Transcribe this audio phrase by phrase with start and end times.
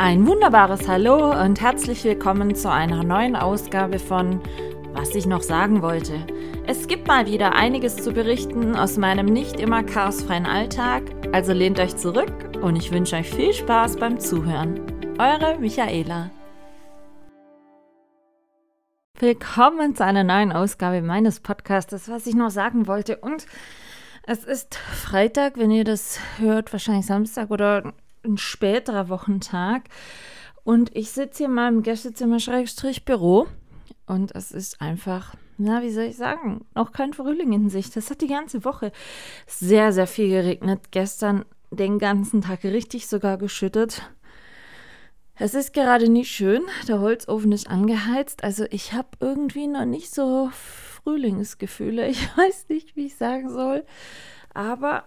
[0.00, 4.40] Ein wunderbares Hallo und herzlich willkommen zu einer neuen Ausgabe von
[4.92, 6.24] Was ich noch sagen wollte.
[6.68, 11.80] Es gibt mal wieder einiges zu berichten aus meinem nicht immer chaosfreien Alltag, also lehnt
[11.80, 12.32] euch zurück
[12.62, 14.80] und ich wünsche euch viel Spaß beim Zuhören.
[15.18, 16.30] Eure Michaela.
[19.18, 23.16] Willkommen zu einer neuen Ausgabe meines Podcasts, was ich noch sagen wollte.
[23.16, 23.46] Und
[24.22, 27.94] es ist Freitag, wenn ihr das hört, wahrscheinlich Samstag oder
[28.24, 29.84] ein späterer Wochentag.
[30.64, 33.46] Und ich sitze hier in meinem Gästezimmer Schrägstrich Büro.
[34.06, 37.96] Und es ist einfach, na, wie soll ich sagen, noch kein Frühling in Sicht.
[37.96, 38.92] Das hat die ganze Woche
[39.46, 40.90] sehr, sehr viel geregnet.
[40.90, 44.02] Gestern den ganzen Tag richtig sogar geschüttet.
[45.34, 46.62] Es ist gerade nicht schön.
[46.88, 48.42] Der Holzofen ist angeheizt.
[48.42, 52.08] Also ich habe irgendwie noch nicht so Frühlingsgefühle.
[52.08, 53.84] Ich weiß nicht, wie ich sagen soll.
[54.52, 55.04] Aber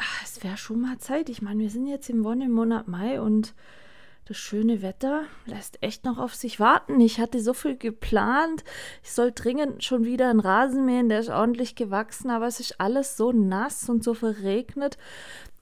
[0.00, 1.28] ach, es wäre schon mal Zeit.
[1.28, 3.54] Ich meine, wir sind jetzt im Wonnemonat Mai und
[4.24, 7.00] das schöne Wetter lässt echt noch auf sich warten.
[7.00, 8.64] Ich hatte so viel geplant.
[9.02, 12.80] Ich soll dringend schon wieder einen Rasen mähen, der ist ordentlich gewachsen, aber es ist
[12.80, 14.98] alles so nass und so verregnet.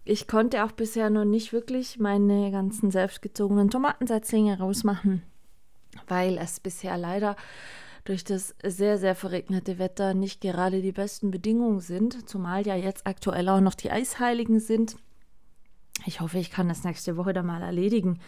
[0.05, 5.23] Ich konnte auch bisher noch nicht wirklich meine ganzen selbstgezogenen Tomatensetzlinge rausmachen,
[6.07, 7.37] weil es bisher leider
[8.09, 13.07] durch das sehr, sehr verregnete Wetter nicht gerade die besten Bedingungen sind, zumal ja jetzt
[13.07, 14.97] aktuell auch noch die Eisheiligen sind.
[16.07, 18.19] Ich hoffe, ich kann das nächste Woche da mal erledigen.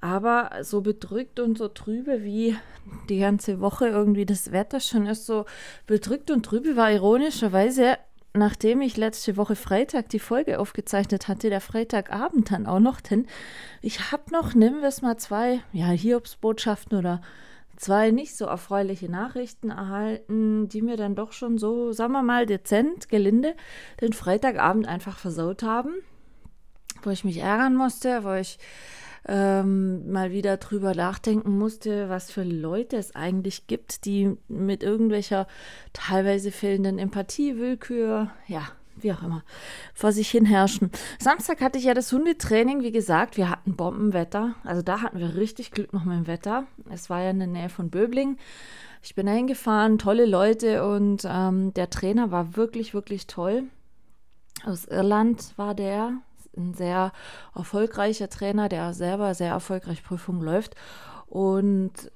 [0.00, 2.56] Aber so bedrückt und so trübe, wie
[3.08, 5.44] die ganze Woche irgendwie das Wetter schon ist, so
[5.86, 7.98] bedrückt und trübe war ironischerweise,
[8.34, 13.26] nachdem ich letzte Woche Freitag die Folge aufgezeichnet hatte, der Freitagabend dann auch noch, denn
[13.82, 17.22] ich habe noch, nehmen wir es mal zwei, ja, Hiobsbotschaften oder
[17.76, 22.46] zwei nicht so erfreuliche Nachrichten erhalten, die mir dann doch schon so, sagen wir mal,
[22.46, 23.54] dezent, gelinde,
[24.00, 25.94] den Freitagabend einfach versaut haben,
[27.02, 28.58] wo ich mich ärgern musste, wo ich
[29.28, 35.46] ähm, mal wieder drüber nachdenken musste, was für Leute es eigentlich gibt, die mit irgendwelcher
[35.92, 38.68] teilweise fehlenden Empathie, Willkür, ja,
[38.98, 39.42] wie auch immer,
[39.94, 40.90] vor sich hin herrschen.
[41.18, 44.54] Samstag hatte ich ja das Hundetraining, wie gesagt, wir hatten Bombenwetter.
[44.64, 46.64] Also da hatten wir richtig Glück noch mit dem Wetter.
[46.90, 48.36] Es war ja in der Nähe von Böbling.
[49.02, 53.64] Ich bin da hingefahren, tolle Leute und ähm, der Trainer war wirklich, wirklich toll.
[54.64, 56.14] Aus Irland war der,
[56.56, 57.12] ein sehr
[57.54, 60.74] erfolgreicher Trainer, der selber sehr erfolgreich Prüfungen läuft.
[61.26, 62.10] Und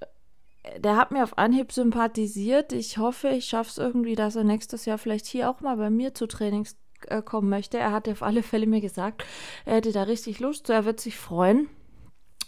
[0.79, 2.73] der hat mir auf Anhieb sympathisiert.
[2.73, 5.91] Ich hoffe, ich schaffe es irgendwie, dass er nächstes Jahr vielleicht hier auch mal bei
[5.91, 6.77] mir zu Trainings
[7.07, 7.79] äh, kommen möchte.
[7.79, 9.25] Er hat auf alle Fälle mir gesagt,
[9.65, 11.69] er hätte da richtig Lust, so er wird sich freuen.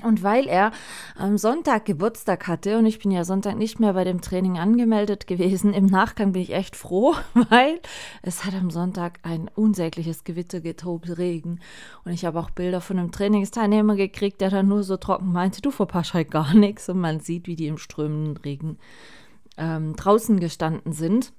[0.02, 0.72] Und weil er
[1.16, 5.26] am Sonntag Geburtstag hatte und ich bin ja Sonntag nicht mehr bei dem Training angemeldet
[5.26, 7.14] gewesen, im Nachgang bin ich echt froh,
[7.50, 7.80] weil
[8.22, 11.60] es hat am Sonntag ein unsägliches Gewitter getobt, Regen.
[12.04, 15.62] Und ich habe auch Bilder von einem Trainingsteilnehmer gekriegt, der dann nur so trocken meinte,
[15.62, 16.88] du verpasst halt gar nichts.
[16.88, 18.78] Und man sieht, wie die im strömenden Regen
[19.56, 21.32] ähm, draußen gestanden sind.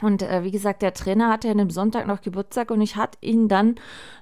[0.00, 3.18] Und äh, wie gesagt, der Trainer hatte an dem Sonntag noch Geburtstag und ich hatte
[3.20, 3.76] ihn dann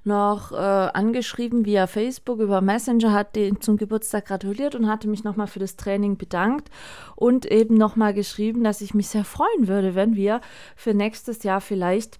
[0.04, 5.22] noch äh, angeschrieben via Facebook über Messenger, hat den zum Geburtstag gratuliert und hatte mich
[5.24, 6.70] nochmal für das Training bedankt
[7.14, 10.40] und eben nochmal geschrieben, dass ich mich sehr freuen würde, wenn wir
[10.76, 12.18] für nächstes Jahr vielleicht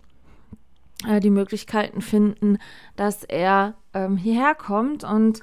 [1.07, 2.59] äh, die Möglichkeiten finden,
[2.97, 5.05] dass er ähm, hierher kommt.
[5.05, 5.41] Und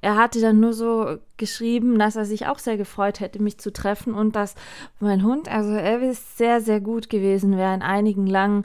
[0.00, 3.72] er hatte dann nur so geschrieben, dass er sich auch sehr gefreut hätte, mich zu
[3.72, 4.54] treffen und dass
[5.00, 8.64] mein Hund, also Elvis, sehr, sehr gut gewesen wäre in einigen langen,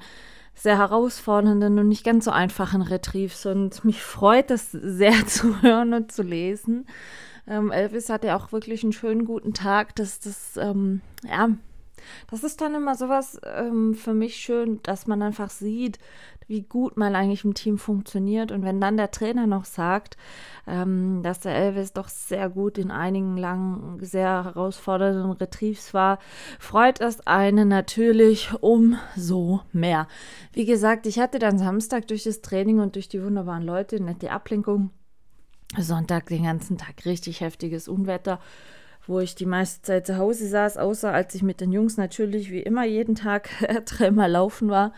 [0.55, 3.45] sehr herausfordernden und nicht ganz so einfachen Retrievs.
[3.45, 6.87] Und mich freut das sehr zu hören und zu lesen.
[7.47, 9.95] Ähm, Elvis hatte auch wirklich einen schönen guten Tag.
[9.95, 11.49] dass das, ähm, ja,
[12.29, 15.99] das ist dann immer sowas ähm, für mich schön, dass man einfach sieht,
[16.47, 18.51] wie gut mal eigentlich im Team funktioniert.
[18.51, 20.17] Und wenn dann der Trainer noch sagt,
[20.65, 26.19] ähm, dass der Elvis doch sehr gut in einigen langen, sehr herausfordernden Retrievs war,
[26.59, 30.07] freut es einen natürlich umso mehr.
[30.53, 34.31] Wie gesagt, ich hatte dann Samstag durch das Training und durch die wunderbaren Leute nette
[34.31, 34.91] Ablenkung.
[35.77, 38.39] Sonntag den ganzen Tag richtig heftiges Unwetter
[39.07, 42.51] wo ich die meiste Zeit zu Hause saß, außer als ich mit den Jungs natürlich
[42.51, 43.49] wie immer jeden Tag
[43.85, 44.93] dreimal laufen war.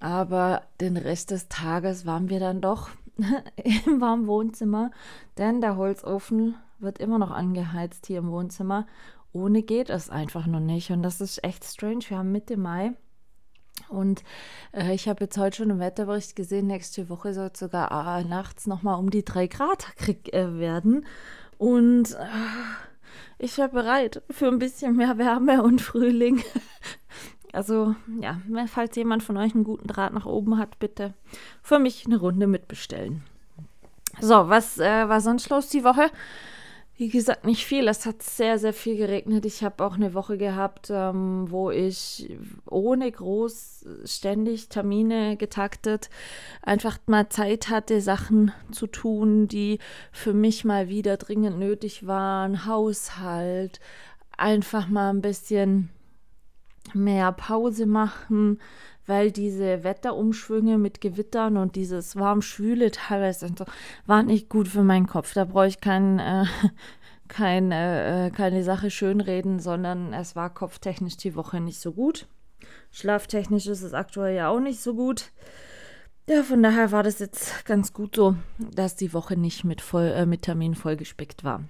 [0.00, 2.90] Aber den Rest des Tages waren wir dann doch
[3.86, 4.90] im warmen Wohnzimmer,
[5.36, 8.86] denn der Holzofen wird immer noch angeheizt hier im Wohnzimmer.
[9.32, 10.90] Ohne geht es einfach noch nicht.
[10.90, 12.04] Und das ist echt strange.
[12.08, 12.92] Wir haben Mitte Mai.
[13.88, 14.22] Und
[14.72, 18.24] äh, ich habe jetzt heute schon im Wetterbericht gesehen, nächste Woche soll es sogar äh,
[18.24, 21.06] nachts nochmal um die drei Grad krieg, äh, werden.
[21.58, 22.26] Und äh,
[23.38, 26.42] ich wäre bereit für ein bisschen mehr Wärme und Frühling.
[27.52, 31.14] Also, ja, falls jemand von euch einen guten Draht nach oben hat, bitte
[31.62, 33.24] für mich eine Runde mitbestellen.
[34.20, 36.10] So, was äh, war sonst los die Woche?
[37.00, 37.88] Wie gesagt, nicht viel.
[37.88, 39.46] Es hat sehr, sehr viel geregnet.
[39.46, 42.36] Ich habe auch eine Woche gehabt, ähm, wo ich
[42.66, 46.10] ohne groß ständig Termine getaktet
[46.60, 49.78] einfach mal Zeit hatte, Sachen zu tun, die
[50.12, 52.66] für mich mal wieder dringend nötig waren.
[52.66, 53.80] Haushalt,
[54.36, 55.88] einfach mal ein bisschen
[56.92, 58.60] mehr Pause machen,
[59.10, 63.64] weil diese Wetterumschwünge mit Gewittern und dieses warm-schwüle teilweise so,
[64.06, 65.34] waren nicht gut für meinen Kopf.
[65.34, 66.44] Da brauche ich keinen, äh,
[67.28, 72.28] kein, äh, keine Sache schönreden, sondern es war kopftechnisch die Woche nicht so gut.
[72.92, 75.32] Schlaftechnisch ist es aktuell ja auch nicht so gut.
[76.28, 80.06] Ja, von daher war das jetzt ganz gut so, dass die Woche nicht mit, voll,
[80.06, 81.64] äh, mit Termin vollgespickt war.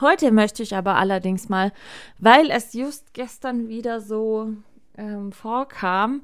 [0.00, 1.72] Heute möchte ich aber allerdings mal,
[2.20, 4.52] weil es just gestern wieder so
[4.96, 6.22] ähm, vorkam,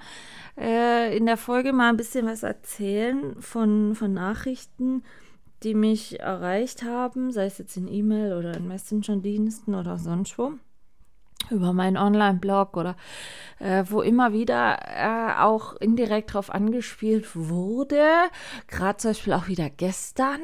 [0.59, 5.03] äh, in der Folge mal ein bisschen was erzählen von, von Nachrichten,
[5.63, 10.53] die mich erreicht haben, sei es jetzt in E-Mail oder in Messenger-Diensten oder sonst wo
[11.51, 12.97] über meinen Online-Blog oder
[13.59, 18.05] äh, wo immer wieder äh, auch indirekt darauf angespielt wurde,
[18.69, 20.41] gerade zum Beispiel auch wieder gestern,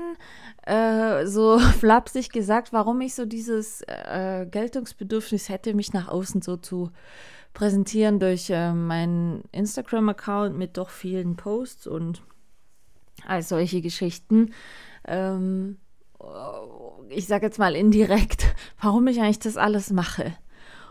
[0.65, 6.57] äh, so flapsig gesagt, warum ich so dieses äh, Geltungsbedürfnis hätte, mich nach außen so
[6.57, 6.91] zu
[7.55, 12.23] präsentieren durch äh, meinen Instagram-Account mit doch vielen Posts und
[13.27, 14.53] all solche Geschichten.
[15.07, 15.79] Ähm,
[17.09, 20.35] ich sage jetzt mal indirekt, warum ich eigentlich das alles mache.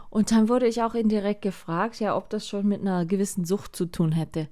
[0.10, 3.76] Und dann wurde ich auch indirekt gefragt, ja, ob das schon mit einer gewissen Sucht
[3.76, 4.50] zu tun hätte.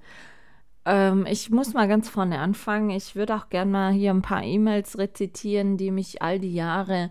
[0.86, 2.90] Ähm, ich muss mal ganz vorne anfangen.
[2.90, 7.10] Ich würde auch gerne mal hier ein paar E-Mails rezitieren, die mich all die Jahre,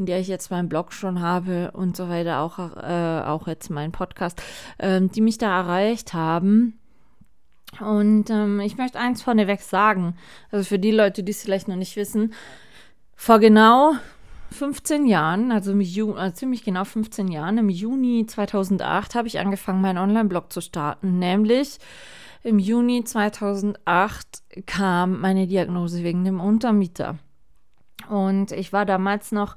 [0.00, 3.68] in der ich jetzt meinen Blog schon habe und so weiter, auch, äh, auch jetzt
[3.68, 4.42] meinen Podcast,
[4.78, 6.78] äh, die mich da erreicht haben.
[7.78, 10.16] Und ähm, ich möchte eins vorneweg sagen,
[10.50, 12.32] also für die Leute, die es vielleicht noch nicht wissen,
[13.14, 13.92] vor genau
[14.52, 19.82] 15 Jahren, also, Ju also ziemlich genau 15 Jahren, im Juni 2008 habe ich angefangen,
[19.82, 21.18] meinen Online-Blog zu starten.
[21.18, 21.78] Nämlich
[22.42, 27.18] im Juni 2008 kam meine Diagnose wegen dem Untermieter.
[28.10, 29.54] Und ich war damals noch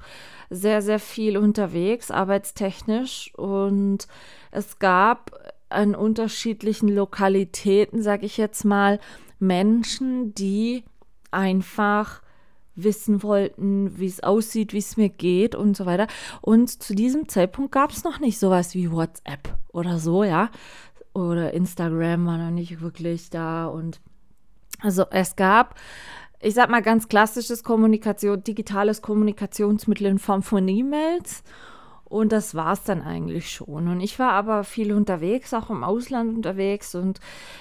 [0.48, 3.32] sehr, sehr viel unterwegs, arbeitstechnisch.
[3.36, 4.06] Und
[4.52, 5.32] es gab
[5.68, 9.00] an unterschiedlichen Lokalitäten, sage ich jetzt mal,
[9.40, 10.84] Menschen, die
[11.32, 12.22] einfach
[12.76, 16.06] wissen wollten, wie es aussieht, wie es mir geht und so weiter.
[16.40, 20.50] Und zu diesem Zeitpunkt gab es noch nicht sowas wie WhatsApp oder so, ja.
[21.12, 23.66] Oder Instagram war noch nicht wirklich da.
[23.66, 24.00] Und
[24.80, 25.76] also es gab,
[26.44, 31.42] ich sag mal, ganz klassisches Kommunikation, digitales Kommunikationsmittel in Form von E-Mails
[32.14, 33.88] und das war es dann eigentlich schon.
[33.88, 36.94] Und ich war aber viel unterwegs, auch im Ausland unterwegs.
[36.94, 37.18] Und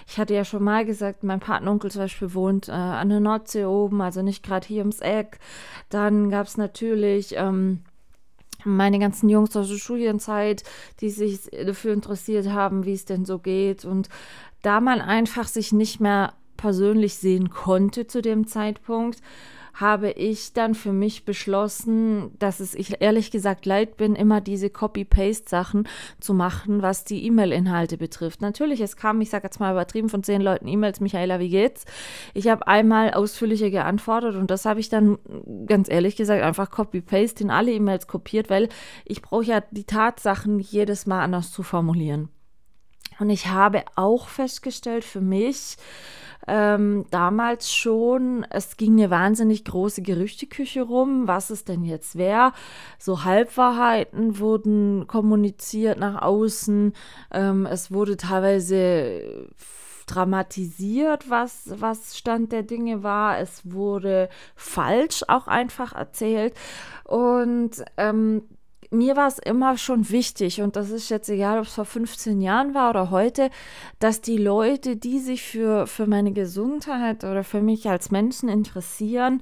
[0.07, 3.65] ich hatte ja schon mal gesagt, mein Patenonkel zum Beispiel wohnt äh, an der Nordsee
[3.65, 5.39] oben, also nicht gerade hier ums Eck.
[5.89, 7.33] Dann gab es natürlich.
[7.35, 7.79] Ähm,
[8.65, 10.63] meine ganzen Jungs aus der Studienzeit,
[11.01, 13.83] die sich dafür interessiert haben, wie es denn so geht.
[13.83, 14.07] Und
[14.61, 19.19] da man einfach sich nicht mehr persönlich sehen konnte zu dem Zeitpunkt,
[19.73, 24.69] habe ich dann für mich beschlossen, dass es ich ehrlich gesagt leid bin, immer diese
[24.69, 25.87] Copy-Paste-Sachen
[26.19, 28.41] zu machen, was die E-Mail-Inhalte betrifft.
[28.41, 31.85] Natürlich, es kam, ich sage jetzt mal übertrieben, von zehn Leuten E-Mails, Michaela, wie geht's?
[32.35, 35.17] Ich habe einmal ausführlicher geantwortet und das habe ich dann
[35.65, 38.69] ganz ehrlich gesagt einfach Copy-Paste in alle E-Mails kopiert, weil
[39.05, 42.29] ich brauche ja die Tatsachen jedes Mal anders zu formulieren.
[43.19, 45.77] Und ich habe auch festgestellt für mich,
[46.47, 52.51] ähm, damals schon, es ging eine wahnsinnig große Gerüchteküche rum, was es denn jetzt wäre.
[52.99, 56.93] So Halbwahrheiten wurden kommuniziert nach außen.
[57.31, 59.47] Ähm, es wurde teilweise
[60.05, 63.39] dramatisiert, was, was Stand der Dinge war.
[63.39, 66.53] Es wurde falsch auch einfach erzählt.
[67.05, 68.43] Und ähm,
[68.93, 72.41] mir war es immer schon wichtig, und das ist jetzt egal, ob es vor 15
[72.41, 73.49] Jahren war oder heute,
[73.99, 79.41] dass die Leute, die sich für, für meine Gesundheit oder für mich als Menschen interessieren,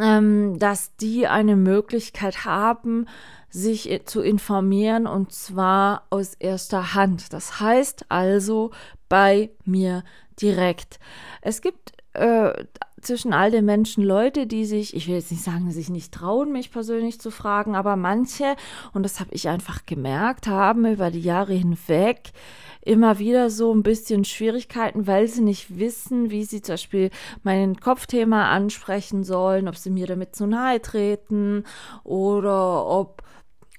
[0.00, 3.06] ähm, dass die eine Möglichkeit haben,
[3.50, 7.32] sich zu informieren und zwar aus erster Hand.
[7.32, 8.72] Das heißt also
[9.08, 10.02] bei mir
[10.40, 10.98] direkt.
[11.40, 12.64] Es gibt äh,
[13.04, 16.52] zwischen all den Menschen Leute, die sich, ich will jetzt nicht sagen, sich nicht trauen,
[16.52, 18.56] mich persönlich zu fragen, aber manche,
[18.92, 22.32] und das habe ich einfach gemerkt, haben über die Jahre hinweg
[22.80, 27.10] immer wieder so ein bisschen Schwierigkeiten, weil sie nicht wissen, wie sie zum Beispiel
[27.42, 31.64] mein Kopfthema ansprechen sollen, ob sie mir damit zu nahe treten
[32.04, 33.22] oder ob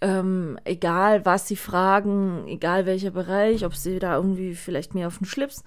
[0.01, 5.19] ähm, egal was sie fragen, egal welcher Bereich, ob sie da irgendwie vielleicht mir auf
[5.19, 5.63] den Schlips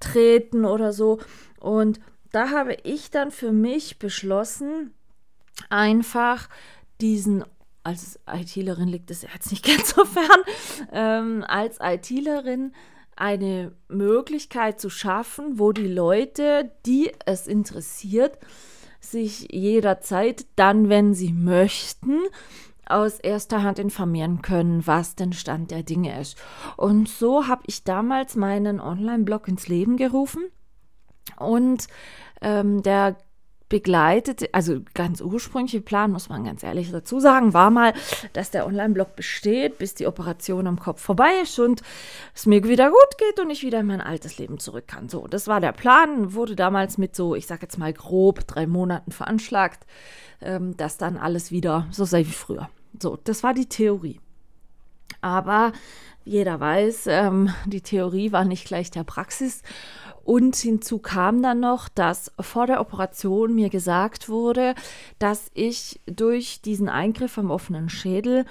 [0.00, 1.18] treten oder so.
[1.60, 2.00] Und
[2.32, 4.92] da habe ich dann für mich beschlossen,
[5.68, 6.48] einfach
[7.00, 7.44] diesen,
[7.84, 10.40] als ITlerin liegt es jetzt nicht ganz so fern,
[10.92, 12.72] ähm, als ITlerin
[13.16, 18.38] eine Möglichkeit zu schaffen, wo die Leute, die es interessiert,
[19.00, 22.20] sich jederzeit dann, wenn sie möchten,
[22.86, 26.36] aus erster Hand informieren können, was denn Stand der Dinge ist.
[26.76, 30.42] Und so habe ich damals meinen Online-Blog ins Leben gerufen
[31.38, 31.86] und
[32.40, 33.16] ähm, der
[33.72, 37.94] begleitet, also ganz ursprüngliche Plan, muss man ganz ehrlich dazu sagen, war mal,
[38.34, 41.80] dass der Online-Blog besteht, bis die Operation am Kopf vorbei ist und
[42.34, 45.08] es mir wieder gut geht und ich wieder in mein altes Leben zurück kann.
[45.08, 48.66] So, das war der Plan, wurde damals mit so, ich sage jetzt mal grob, drei
[48.66, 49.86] Monaten veranschlagt,
[50.42, 52.68] ähm, dass dann alles wieder so sei wie früher.
[53.00, 54.20] So, das war die Theorie.
[55.22, 55.72] Aber
[56.24, 59.62] jeder weiß, ähm, die Theorie war nicht gleich der Praxis.
[60.24, 64.74] Und hinzu kam dann noch, dass vor der Operation mir gesagt wurde,
[65.18, 68.44] dass ich durch diesen Eingriff am offenen Schädel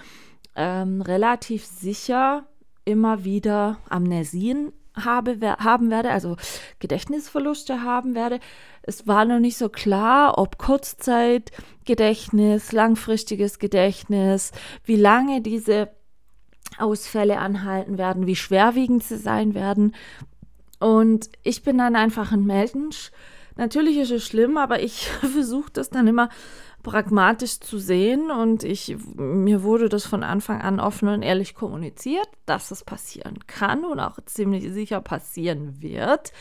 [0.56, 2.46] ähm, relativ sicher
[2.84, 6.36] immer wieder Amnesien habe, haben werde, also
[6.80, 8.40] Gedächtnisverluste haben werde.
[8.82, 14.52] Es war noch nicht so klar, ob Kurzzeitgedächtnis, langfristiges Gedächtnis,
[14.84, 15.90] wie lange diese
[16.78, 19.96] Ausfälle anhalten werden, wie schwerwiegend sie sein werden.
[20.82, 23.12] Und ich bin dann einfach ein Mensch.
[23.56, 26.30] Natürlich ist es schlimm, aber ich versuche das dann immer
[26.82, 32.28] pragmatisch zu sehen und ich mir wurde das von Anfang an offen und ehrlich kommuniziert,
[32.48, 36.34] dass es passieren kann und auch ziemlich sicher passieren wird.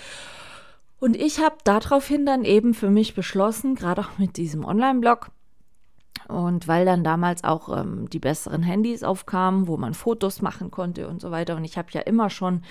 [0.98, 5.30] Und ich habe daraufhin dann eben für mich beschlossen, gerade auch mit diesem Online-Blog,
[6.28, 11.08] und weil dann damals auch ähm, die besseren Handys aufkamen, wo man Fotos machen konnte
[11.08, 11.56] und so weiter.
[11.56, 12.62] Und ich habe ja immer schon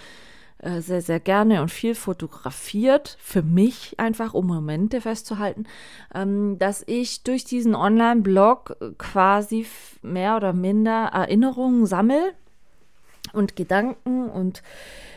[0.59, 5.65] äh, sehr, sehr gerne und viel fotografiert, für mich einfach, um Momente festzuhalten,
[6.13, 9.65] ähm, dass ich durch diesen Online-Blog quasi
[10.01, 12.33] mehr oder minder Erinnerungen sammle
[13.31, 14.61] und Gedanken und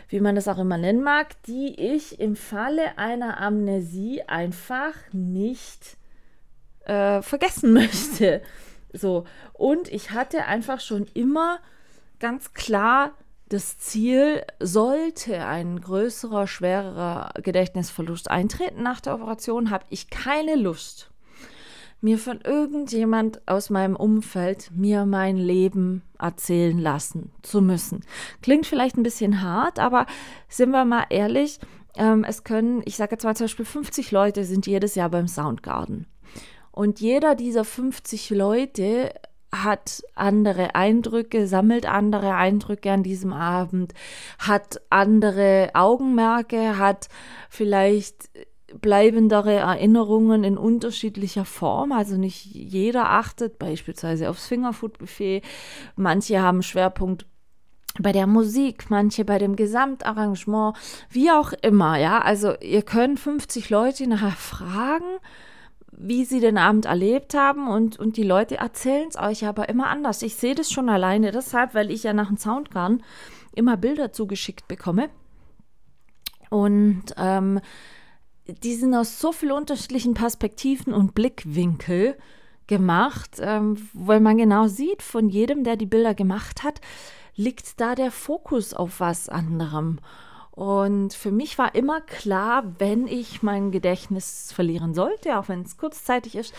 [0.08, 5.96] wie man das auch immer nennen mag, die ich im Falle einer Amnesie einfach nicht
[6.84, 8.42] äh, vergessen möchte.
[8.92, 9.24] So.
[9.54, 11.58] Und ich hatte einfach schon immer
[12.20, 13.12] ganz klar
[13.52, 21.10] das Ziel, sollte ein größerer, schwererer Gedächtnisverlust eintreten nach der Operation, habe ich keine Lust,
[22.00, 28.04] mir von irgendjemand aus meinem Umfeld mir mein Leben erzählen lassen zu müssen.
[28.40, 30.06] Klingt vielleicht ein bisschen hart, aber
[30.48, 31.60] sind wir mal ehrlich,
[31.96, 35.28] ähm, es können, ich sage jetzt mal zum Beispiel 50 Leute sind jedes Jahr beim
[35.28, 36.06] Soundgarden.
[36.70, 39.12] Und jeder dieser 50 Leute
[39.54, 43.92] hat andere Eindrücke, sammelt andere Eindrücke an diesem Abend,
[44.38, 47.08] hat andere Augenmerke, hat
[47.50, 48.30] vielleicht
[48.80, 51.92] bleibendere Erinnerungen in unterschiedlicher Form.
[51.92, 55.42] Also nicht jeder achtet beispielsweise aufs Fingerfood-Buffet.
[55.96, 57.26] Manche haben Schwerpunkt
[58.00, 60.74] bei der Musik, manche bei dem Gesamtarrangement,
[61.10, 61.98] wie auch immer.
[61.98, 65.18] Ja, also ihr könnt 50 Leute nachher fragen
[66.02, 69.88] wie sie den Abend erlebt haben und, und die Leute erzählen es euch aber immer
[69.88, 70.22] anders.
[70.22, 73.02] Ich sehe das schon alleine deshalb, weil ich ja nach dem Soundgarn
[73.54, 75.10] immer Bilder zugeschickt bekomme.
[76.50, 77.60] Und ähm,
[78.46, 82.16] die sind aus so vielen unterschiedlichen Perspektiven und Blickwinkel
[82.66, 86.80] gemacht, ähm, weil man genau sieht, von jedem, der die Bilder gemacht hat,
[87.34, 89.98] liegt da der Fokus auf was anderem.
[90.52, 95.78] Und für mich war immer klar, wenn ich mein Gedächtnis verlieren sollte, auch wenn es
[95.78, 96.54] kurzzeitig ist,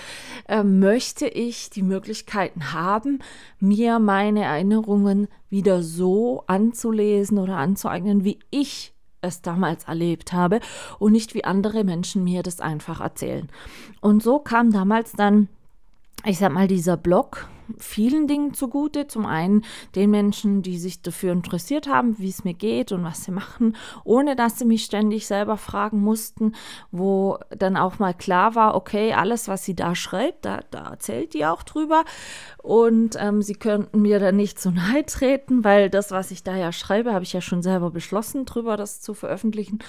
[0.47, 3.19] äh, möchte ich die Möglichkeiten haben,
[3.59, 10.59] mir meine Erinnerungen wieder so anzulesen oder anzueignen, wie ich es damals erlebt habe
[10.97, 13.47] und nicht wie andere Menschen mir das einfach erzählen.
[14.01, 15.47] Und so kam damals dann
[16.25, 19.07] ich sag mal, dieser Blog vielen Dingen zugute.
[19.07, 19.63] Zum einen
[19.95, 23.75] den Menschen, die sich dafür interessiert haben, wie es mir geht und was sie machen,
[24.03, 26.53] ohne dass sie mich ständig selber fragen mussten,
[26.91, 31.33] wo dann auch mal klar war, okay, alles, was sie da schreibt, da, da erzählt
[31.33, 32.03] die auch drüber.
[32.61, 36.55] Und ähm, sie könnten mir dann nicht zu nahe treten, weil das, was ich da
[36.55, 39.79] ja schreibe, habe ich ja schon selber beschlossen, drüber das zu veröffentlichen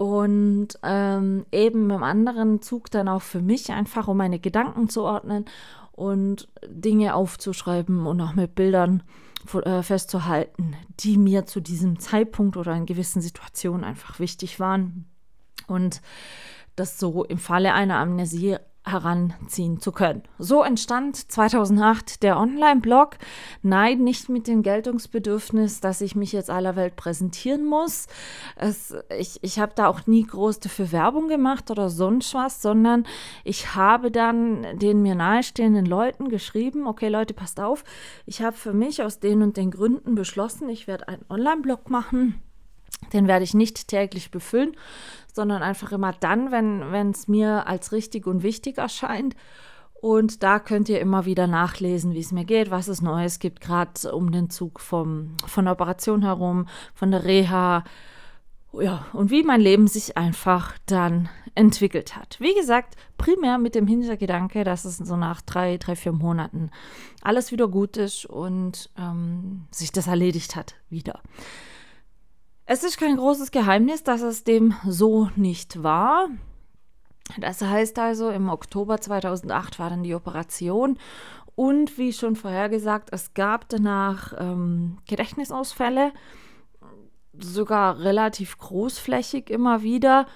[0.00, 5.02] und ähm, eben im anderen Zug dann auch für mich einfach, um meine Gedanken zu
[5.02, 5.44] ordnen
[6.00, 9.02] und Dinge aufzuschreiben und auch mit Bildern
[9.52, 15.04] äh, festzuhalten, die mir zu diesem Zeitpunkt oder in gewissen Situationen einfach wichtig waren.
[15.66, 16.00] Und
[16.74, 20.22] das so im Falle einer Amnesie heranziehen zu können.
[20.38, 23.18] So entstand 2008 der Online-Blog.
[23.62, 28.06] Nein, nicht mit dem Geltungsbedürfnis, dass ich mich jetzt aller Welt präsentieren muss.
[28.56, 33.04] Es, ich ich habe da auch nie groß dafür Werbung gemacht oder sonst was, sondern
[33.42, 37.82] ich habe dann den mir nahestehenden Leuten geschrieben, okay Leute, passt auf,
[38.26, 42.40] ich habe für mich aus den und den Gründen beschlossen, ich werde einen Online-Blog machen.
[43.12, 44.76] Den werde ich nicht täglich befüllen,
[45.32, 49.34] sondern einfach immer dann, wenn es mir als richtig und wichtig erscheint.
[50.00, 53.60] Und da könnt ihr immer wieder nachlesen, wie es mir geht, was es Neues gibt,
[53.60, 57.84] gerade um den Zug vom, von der Operation herum, von der Reha.
[58.72, 62.36] Ja, und wie mein Leben sich einfach dann entwickelt hat.
[62.40, 66.70] Wie gesagt, primär mit dem Hintergedanke, dass es so nach drei, drei, vier Monaten
[67.20, 71.20] alles wieder gut ist und ähm, sich das erledigt hat wieder.
[72.72, 76.28] Es ist kein großes Geheimnis, dass es dem so nicht war.
[77.36, 80.96] Das heißt also, im Oktober 2008 war dann die Operation
[81.56, 86.12] und wie schon vorhergesagt, es gab danach ähm, Gedächtnisausfälle,
[87.36, 90.26] sogar relativ großflächig immer wieder.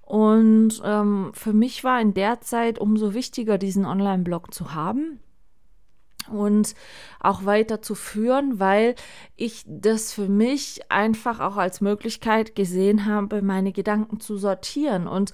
[0.00, 5.20] Und ähm, für mich war in der Zeit umso wichtiger, diesen Online-Blog zu haben
[6.30, 6.74] und
[7.20, 8.94] auch weiter zu führen, weil
[9.36, 15.06] ich das für mich einfach auch als Möglichkeit gesehen habe, meine Gedanken zu sortieren.
[15.06, 15.32] Und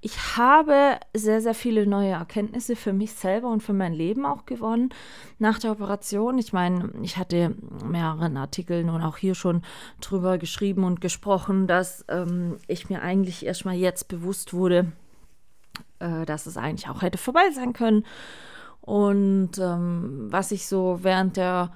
[0.00, 4.46] ich habe sehr, sehr viele neue Erkenntnisse für mich selber und für mein Leben auch
[4.46, 4.90] gewonnen
[5.38, 6.38] nach der Operation.
[6.38, 7.54] Ich meine, ich hatte
[7.84, 9.62] mehreren Artikeln und auch hier schon
[10.00, 14.92] drüber geschrieben und gesprochen, dass ähm, ich mir eigentlich erstmal jetzt bewusst wurde,
[15.98, 18.04] äh, dass es eigentlich auch hätte vorbei sein können
[18.88, 21.72] und ähm, was ich so während der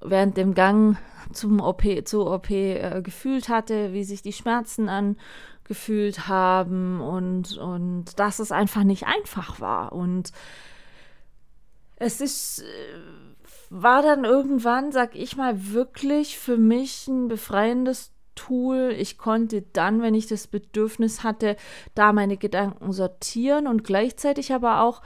[0.00, 0.96] während dem Gang
[1.30, 8.18] zum OP, zur OP äh, gefühlt hatte, wie sich die Schmerzen angefühlt haben und, und
[8.18, 9.92] dass es einfach nicht einfach war.
[9.92, 10.32] Und
[11.96, 12.64] es ist, äh,
[13.68, 18.94] war dann irgendwann, sag ich mal, wirklich für mich ein befreiendes Tool.
[18.96, 21.56] Ich konnte dann, wenn ich das Bedürfnis hatte,
[21.94, 25.02] da meine Gedanken sortieren und gleichzeitig aber auch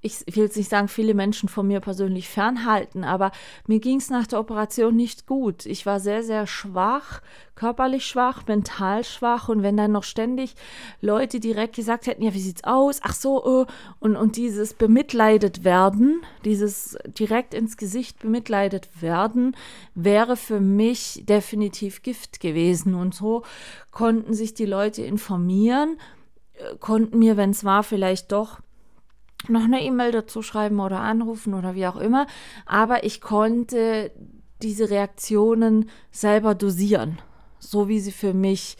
[0.00, 3.32] ich will jetzt nicht sagen, viele Menschen von mir persönlich fernhalten, aber
[3.66, 5.66] mir ging es nach der Operation nicht gut.
[5.66, 7.20] Ich war sehr, sehr schwach,
[7.56, 10.54] körperlich schwach, mental schwach und wenn dann noch ständig
[11.00, 13.00] Leute direkt gesagt hätten, ja, wie sieht's aus?
[13.02, 13.66] Ach so, äh,
[13.98, 19.56] und, und dieses bemitleidet werden, dieses direkt ins Gesicht bemitleidet werden,
[19.96, 22.94] wäre für mich definitiv Gift gewesen.
[22.94, 23.42] Und so
[23.90, 25.98] konnten sich die Leute informieren,
[26.54, 28.60] äh, konnten mir, wenn es war, vielleicht doch
[29.46, 32.26] noch eine E-Mail dazu schreiben oder anrufen oder wie auch immer.
[32.66, 34.10] Aber ich konnte
[34.62, 37.18] diese Reaktionen selber dosieren,
[37.58, 38.76] so wie sie für mich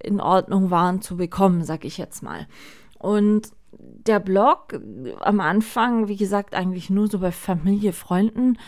[0.00, 2.46] in Ordnung waren zu bekommen, sag ich jetzt mal.
[2.98, 4.80] Und der Blog
[5.20, 8.58] am Anfang, wie gesagt, eigentlich nur so bei Familie, Freunden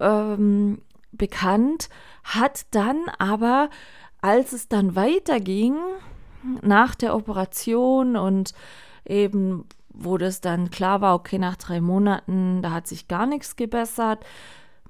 [0.00, 1.88] ähm, bekannt,
[2.22, 3.70] hat dann aber,
[4.20, 5.76] als es dann weiterging,
[6.62, 8.52] nach der Operation und
[9.06, 13.56] eben wo das dann klar war, okay, nach drei Monaten, da hat sich gar nichts
[13.56, 14.24] gebessert.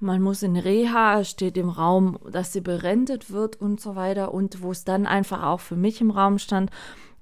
[0.01, 4.35] Man muss in Reha, steht im Raum, dass sie berentet wird und so weiter.
[4.35, 6.71] Und wo es dann einfach auch für mich im Raum stand,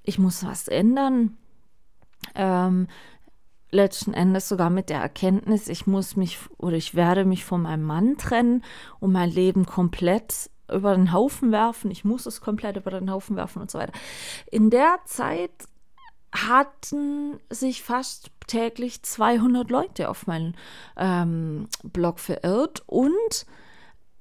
[0.01, 1.37] ich muss was ändern.
[2.35, 2.87] Ähm,
[3.71, 7.83] letzten Endes sogar mit der Erkenntnis, ich muss mich oder ich werde mich von meinem
[7.83, 8.63] Mann trennen
[8.99, 11.91] und mein Leben komplett über den Haufen werfen.
[11.91, 13.93] Ich muss es komplett über den Haufen werfen und so weiter.
[14.49, 15.51] In der Zeit
[16.33, 20.55] hatten sich fast täglich 200 Leute auf meinen
[20.97, 23.45] ähm, Blog verirrt und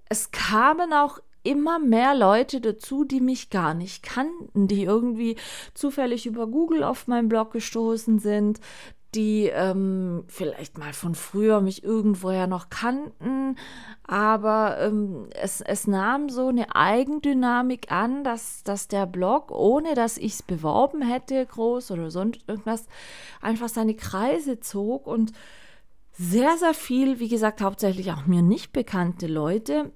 [0.09, 5.37] es kamen auch immer mehr Leute dazu, die mich gar nicht kannten, die irgendwie
[5.75, 8.61] zufällig über Google auf meinen Blog gestoßen sind,
[9.15, 13.57] die ähm, vielleicht mal von früher mich irgendwoher noch kannten,
[14.05, 20.17] aber ähm, es, es nahm so eine Eigendynamik an, dass, dass der Blog, ohne dass
[20.17, 22.87] ich es beworben hätte, groß oder sonst irgendwas,
[23.41, 25.33] einfach seine Kreise zog und
[26.13, 29.91] sehr, sehr viel, wie gesagt, hauptsächlich auch mir nicht bekannte Leute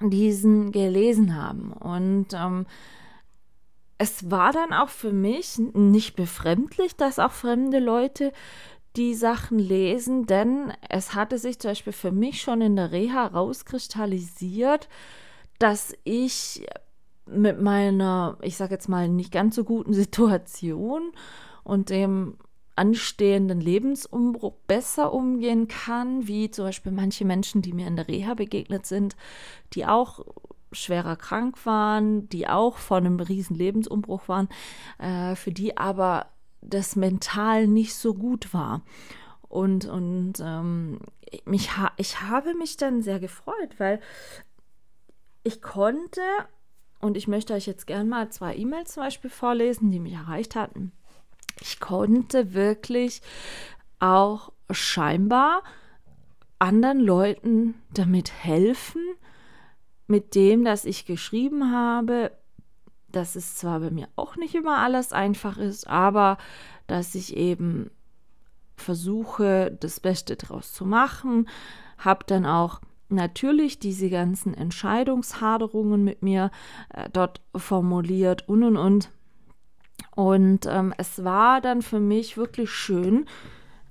[0.00, 1.72] diesen gelesen haben.
[1.72, 2.66] Und ähm,
[4.02, 8.32] es war dann auch für mich nicht befremdlich, dass auch fremde Leute
[8.96, 13.28] die Sachen lesen, denn es hatte sich zum Beispiel für mich schon in der Reha
[13.28, 14.88] rauskristallisiert,
[15.60, 16.66] dass ich
[17.26, 21.12] mit meiner, ich sage jetzt mal, nicht ganz so guten Situation
[21.62, 22.38] und dem
[22.74, 28.34] anstehenden Lebensumbruch besser umgehen kann, wie zum Beispiel manche Menschen, die mir in der Reha
[28.34, 29.14] begegnet sind,
[29.74, 30.24] die auch
[30.72, 34.48] schwerer krank waren, die auch vor einem riesen Lebensumbruch waren,
[34.98, 36.26] äh, für die aber
[36.60, 38.82] das mental nicht so gut war.
[39.48, 41.00] Und, und ähm,
[41.44, 44.00] mich ich habe mich dann sehr gefreut, weil
[45.42, 46.22] ich konnte,
[47.00, 50.54] und ich möchte euch jetzt gerne mal zwei E-Mails zum Beispiel vorlesen, die mich erreicht
[50.54, 50.92] hatten.
[51.60, 53.22] Ich konnte wirklich
[53.98, 55.62] auch scheinbar
[56.58, 59.02] anderen Leuten damit helfen,
[60.12, 62.32] mit dem, dass ich geschrieben habe,
[63.08, 66.36] dass es zwar bei mir auch nicht immer alles einfach ist, aber
[66.86, 67.90] dass ich eben
[68.76, 71.48] versuche, das Beste daraus zu machen,
[71.96, 76.50] habe dann auch natürlich diese ganzen Entscheidungshaderungen mit mir
[76.90, 79.10] äh, dort formuliert und und und.
[80.14, 83.24] Und ähm, es war dann für mich wirklich schön,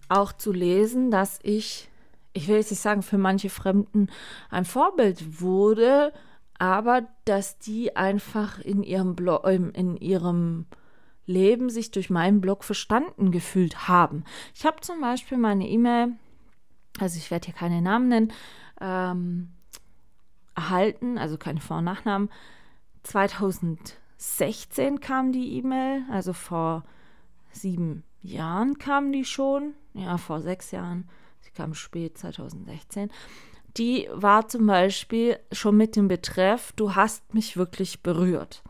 [0.07, 1.89] auch zu lesen, dass ich,
[2.33, 4.07] ich will jetzt nicht sagen, für manche Fremden
[4.49, 6.13] ein Vorbild wurde,
[6.57, 10.65] aber dass die einfach in ihrem, Blog, in ihrem
[11.25, 14.23] Leben sich durch meinen Blog verstanden gefühlt haben.
[14.53, 16.13] Ich habe zum Beispiel meine E-Mail,
[16.99, 18.33] also ich werde hier keine Namen nennen,
[18.79, 19.49] ähm,
[20.55, 22.29] erhalten, also keine Vor- und Nachnamen.
[23.03, 26.83] 2016 kam die E-Mail, also vor
[27.51, 31.09] sieben Jahren kam die schon, ja, vor sechs Jahren,
[31.61, 33.11] kam spät, 2016.
[33.77, 38.63] Die war zum Beispiel schon mit dem Betreff, du hast mich wirklich berührt.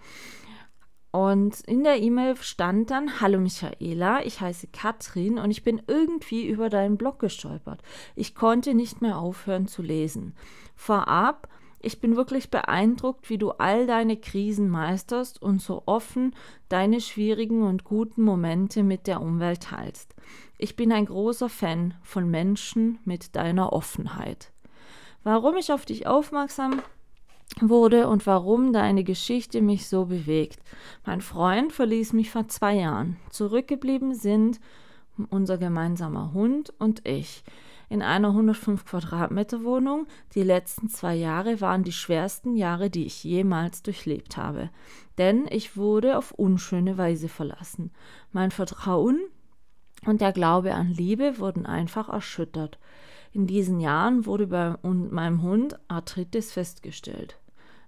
[1.12, 6.48] Und in der E-Mail stand dann, hallo Michaela, ich heiße Katrin und ich bin irgendwie
[6.48, 7.82] über deinen Blog gestolpert.
[8.16, 10.36] Ich konnte nicht mehr aufhören zu lesen.
[10.76, 11.48] Vorab,
[11.84, 16.36] ich bin wirklich beeindruckt, wie du all deine Krisen meisterst und so offen
[16.70, 20.16] deine schwierigen und guten Momente mit der Umwelt teilst.
[20.58, 24.52] Ich bin ein großer Fan von Menschen mit deiner Offenheit.
[25.24, 26.82] Warum ich auf dich aufmerksam
[27.60, 30.60] wurde und warum deine Geschichte mich so bewegt.
[31.06, 33.18] Mein Freund verließ mich vor zwei Jahren.
[33.30, 34.60] Zurückgeblieben sind
[35.30, 37.44] unser gemeinsamer Hund und ich.
[37.92, 40.08] In einer 105 Quadratmeter Wohnung.
[40.34, 44.70] Die letzten zwei Jahre waren die schwersten Jahre, die ich jemals durchlebt habe.
[45.18, 47.92] Denn ich wurde auf unschöne Weise verlassen.
[48.32, 49.20] Mein Vertrauen
[50.06, 52.80] und der Glaube an Liebe wurden einfach erschüttert.
[53.34, 57.40] In diesen Jahren wurde bei meinem Hund Arthritis festgestellt.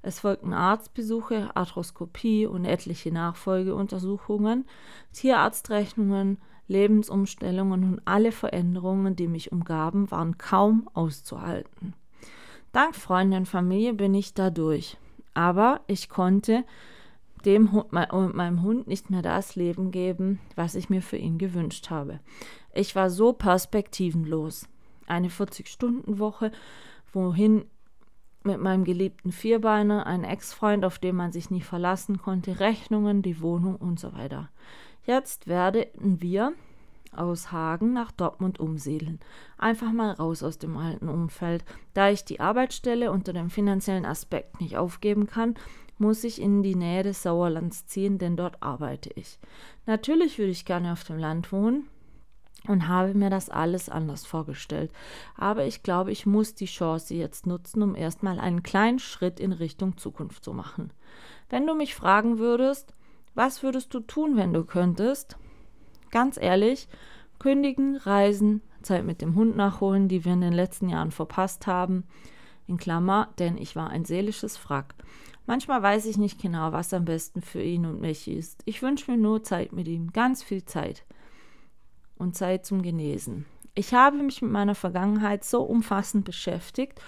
[0.01, 4.65] Es folgten Arztbesuche, Arthroskopie und etliche Nachfolgeuntersuchungen,
[5.13, 11.93] Tierarztrechnungen, Lebensumstellungen und alle Veränderungen, die mich umgaben, waren kaum auszuhalten.
[12.71, 14.97] Dank Freunden und Familie bin ich dadurch.
[15.33, 16.63] Aber ich konnte
[17.45, 21.89] dem Hund, meinem Hund nicht mehr das Leben geben, was ich mir für ihn gewünscht
[21.89, 22.19] habe.
[22.73, 24.67] Ich war so perspektivenlos.
[25.07, 26.51] Eine 40-Stunden-Woche,
[27.11, 27.65] wohin
[28.43, 33.41] mit meinem geliebten Vierbeiner, ein Ex-Freund, auf den man sich nie verlassen konnte, Rechnungen, die
[33.41, 34.49] Wohnung und so weiter.
[35.05, 36.53] Jetzt werden wir
[37.11, 39.19] aus Hagen nach Dortmund umsiedeln.
[39.57, 41.63] Einfach mal raus aus dem alten Umfeld.
[41.93, 45.55] Da ich die Arbeitsstelle unter dem finanziellen Aspekt nicht aufgeben kann,
[45.97, 49.39] muss ich in die Nähe des Sauerlands ziehen, denn dort arbeite ich.
[49.85, 51.87] Natürlich würde ich gerne auf dem Land wohnen,
[52.67, 54.91] und habe mir das alles anders vorgestellt.
[55.35, 59.51] Aber ich glaube, ich muss die Chance jetzt nutzen, um erstmal einen kleinen Schritt in
[59.51, 60.91] Richtung Zukunft zu machen.
[61.49, 62.93] Wenn du mich fragen würdest,
[63.35, 65.37] was würdest du tun, wenn du könntest?
[66.11, 66.87] Ganz ehrlich,
[67.39, 72.03] kündigen, reisen, Zeit mit dem Hund nachholen, die wir in den letzten Jahren verpasst haben.
[72.67, 74.95] In Klammer, denn ich war ein seelisches Wrack.
[75.45, 78.61] Manchmal weiß ich nicht genau, was am besten für ihn und mich ist.
[78.65, 81.03] Ich wünsche mir nur Zeit mit ihm, ganz viel Zeit
[82.15, 83.45] und Zeit zum Genesen.
[83.75, 87.01] Ich habe mich mit meiner Vergangenheit so umfassend beschäftigt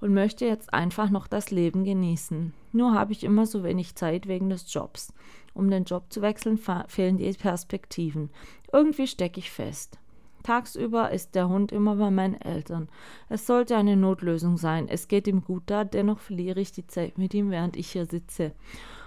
[0.00, 2.52] und möchte jetzt einfach noch das Leben genießen.
[2.72, 5.12] Nur habe ich immer so wenig Zeit wegen des Jobs.
[5.56, 8.28] Um den Job zu wechseln, fehlen die Perspektiven.
[8.74, 9.98] Irgendwie stecke ich fest.
[10.42, 12.88] Tagsüber ist der Hund immer bei meinen Eltern.
[13.30, 14.86] Es sollte eine Notlösung sein.
[14.86, 18.04] Es geht ihm gut da, dennoch verliere ich die Zeit mit ihm, während ich hier
[18.04, 18.52] sitze.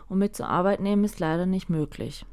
[0.10, 2.26] Und mit zur Arbeit nehmen ist leider nicht möglich.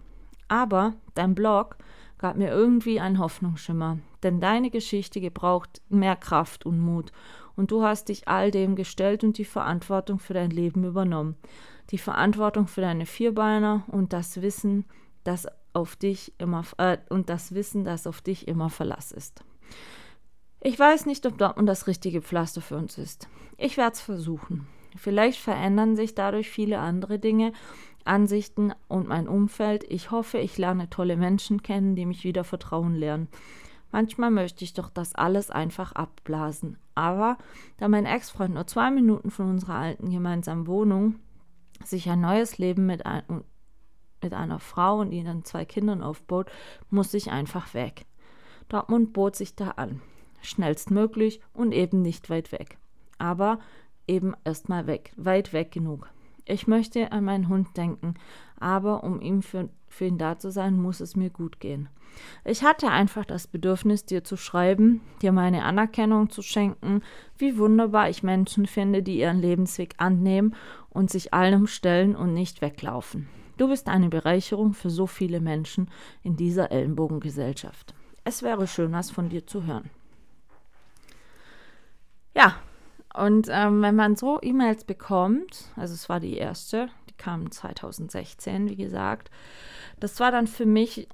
[0.48, 1.76] Aber dein Blog
[2.16, 7.12] gab mir irgendwie einen Hoffnungsschimmer, denn deine Geschichte gebraucht mehr Kraft und Mut,
[7.54, 11.36] und du hast dich all dem gestellt und die Verantwortung für dein Leben übernommen.
[11.90, 14.84] Die Verantwortung für deine Vierbeiner und das Wissen,
[15.24, 19.44] das auf dich immer äh, und das Wissen, das auf dich immer Verlass ist.
[20.60, 23.28] Ich weiß nicht, ob Dortmund das richtige Pflaster für uns ist.
[23.56, 24.66] Ich werde es versuchen.
[24.96, 27.52] Vielleicht verändern sich dadurch viele andere Dinge
[28.06, 29.84] Ansichten und mein Umfeld.
[29.88, 33.28] Ich hoffe, ich lerne tolle Menschen kennen, die mich wieder vertrauen lernen.
[33.92, 36.78] Manchmal möchte ich doch das alles einfach abblasen.
[36.94, 37.36] Aber
[37.78, 41.16] da mein Ex-Freund nur zwei Minuten von unserer alten gemeinsamen Wohnung
[41.84, 43.44] sich ein neues Leben mit, ein,
[44.22, 46.50] mit einer Frau und ihnen zwei Kindern aufbaut,
[46.90, 48.06] muss ich einfach weg.
[48.68, 50.02] Dortmund bot sich da an.
[50.42, 52.78] Schnellstmöglich und eben nicht weit weg.
[53.18, 53.58] Aber
[54.06, 56.08] eben erstmal weg, weit weg genug.
[56.44, 58.14] Ich möchte an meinen Hund denken,
[58.58, 61.88] aber um ihm für, für ihn da zu sein, muss es mir gut gehen.
[62.44, 67.02] Ich hatte einfach das Bedürfnis, dir zu schreiben, dir meine Anerkennung zu schenken,
[67.36, 70.54] wie wunderbar ich Menschen finde, die ihren Lebensweg annehmen
[70.90, 73.28] und sich allem stellen und nicht weglaufen.
[73.58, 75.90] Du bist eine Bereicherung für so viele Menschen
[76.22, 77.94] in dieser Ellenbogengesellschaft.
[78.24, 79.90] Es wäre schön, was von dir zu hören.
[82.34, 82.56] Ja,
[83.14, 88.76] und ähm, wenn man so E-Mails bekommt, also es war die erste, kam 2016, wie
[88.76, 89.30] gesagt,
[90.00, 91.08] das war dann für mich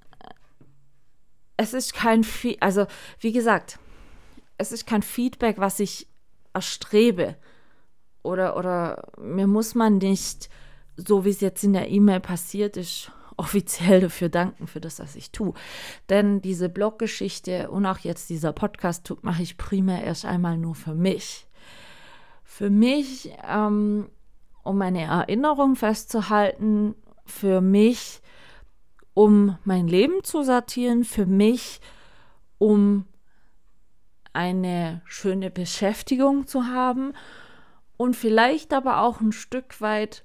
[1.56, 2.26] es ist kein,
[2.60, 2.86] also
[3.20, 3.78] wie gesagt,
[4.58, 6.08] es ist kein Feedback, was ich
[6.52, 7.36] erstrebe.
[8.22, 10.48] Oder, oder mir muss man nicht,
[10.96, 15.16] so wie es jetzt in der E-Mail passiert ist, offiziell dafür danken, für das, was
[15.16, 15.54] ich tue.
[16.08, 20.94] Denn diese Bloggeschichte und auch jetzt dieser Podcast mache ich primär erst einmal nur für
[20.94, 21.46] mich.
[22.44, 24.10] Für mich, ähm,
[24.62, 26.94] um meine Erinnerung festzuhalten,
[27.24, 28.20] für mich,
[29.14, 31.80] um mein Leben zu sortieren, für mich,
[32.58, 33.06] um
[34.32, 37.12] eine schöne Beschäftigung zu haben
[37.96, 40.24] und vielleicht aber auch ein Stück weit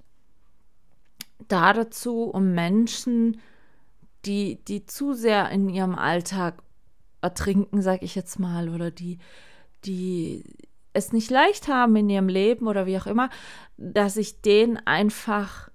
[1.47, 3.41] dazu, um Menschen,
[4.25, 6.63] die, die zu sehr in ihrem Alltag
[7.21, 9.19] ertrinken, sag ich jetzt mal, oder die,
[9.85, 10.43] die
[10.97, 13.29] es nicht leicht haben in ihrem Leben oder wie auch immer,
[13.77, 15.69] dass ich denen einfach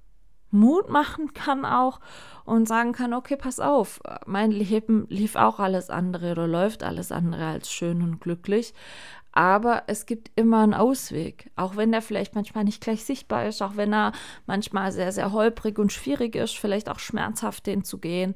[0.50, 2.00] Mut machen kann auch
[2.44, 7.11] und sagen kann, okay, pass auf, mein Leben lief auch alles andere oder läuft alles
[7.11, 8.74] andere als schön und glücklich.
[9.35, 13.62] Aber es gibt immer einen Ausweg, auch wenn der vielleicht manchmal nicht gleich sichtbar ist,
[13.62, 14.12] auch wenn er
[14.44, 18.35] manchmal sehr, sehr holprig und schwierig ist, vielleicht auch schmerzhaft den zu gehen.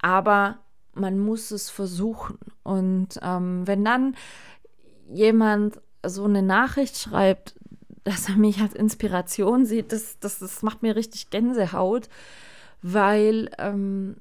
[0.00, 0.58] Aber
[0.94, 2.38] man muss es versuchen.
[2.62, 4.14] Und ähm, wenn dann
[5.12, 7.54] jemand so eine Nachricht schreibt,
[8.04, 12.08] dass er mich als Inspiration sieht, das, das, das macht mir richtig Gänsehaut
[12.82, 14.16] weil ähm,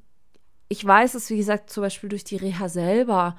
[0.68, 3.36] ich weiß es, wie gesagt, zum Beispiel durch die Reha selber,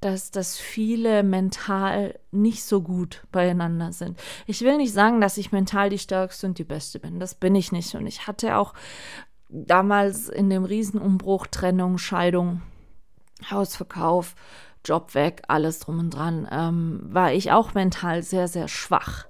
[0.00, 4.18] dass, dass viele mental nicht so gut beieinander sind.
[4.46, 7.18] Ich will nicht sagen, dass ich mental die stärkste und die beste bin.
[7.18, 7.94] Das bin ich nicht.
[7.96, 8.74] Und ich hatte auch
[9.48, 12.62] damals in dem Riesenumbruch Trennung, Scheidung,
[13.50, 14.36] Hausverkauf,
[14.84, 19.26] Job weg, alles drum und dran, ähm, war ich auch mental sehr, sehr schwach.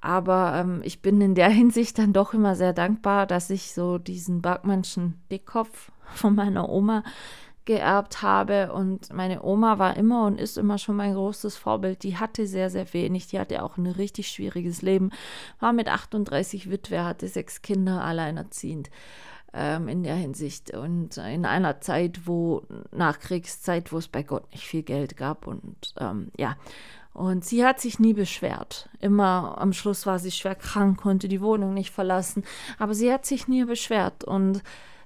[0.00, 3.98] Aber ähm, ich bin in der Hinsicht dann doch immer sehr dankbar, dass ich so
[3.98, 7.02] diesen Bergmannschen Dickkopf von meiner Oma
[7.64, 8.72] geerbt habe.
[8.72, 12.02] Und meine Oma war immer und ist immer schon mein großes Vorbild.
[12.02, 13.26] Die hatte sehr, sehr wenig.
[13.26, 15.10] Die hatte auch ein richtig schwieriges Leben.
[15.60, 18.88] War mit 38 Witwe, hatte sechs Kinder, alleinerziehend
[19.52, 20.74] ähm, in der Hinsicht.
[20.74, 25.46] Und in einer Zeit, wo Nachkriegszeit, wo es bei Gott nicht viel Geld gab.
[25.46, 26.56] Und ähm, ja,
[27.18, 28.88] und sie hat sich nie beschwert.
[29.00, 32.44] Immer am Schluss war sie schwer krank, konnte die Wohnung nicht verlassen.
[32.78, 34.22] Aber sie hat sich nie beschwert.
[34.22, 34.62] Und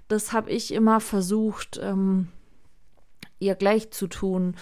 [0.09, 2.29] das habe ich immer versucht, ähm,
[3.39, 4.57] ihr gleich zu tun.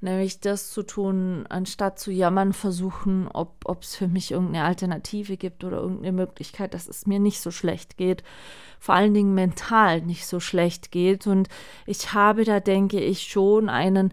[0.00, 5.64] Nämlich das zu tun, anstatt zu jammern, versuchen, ob es für mich irgendeine Alternative gibt
[5.64, 8.22] oder irgendeine Möglichkeit, dass es mir nicht so schlecht geht.
[8.78, 11.26] Vor allen Dingen mental nicht so schlecht geht.
[11.26, 11.48] Und
[11.86, 14.12] ich habe da, denke ich, schon einen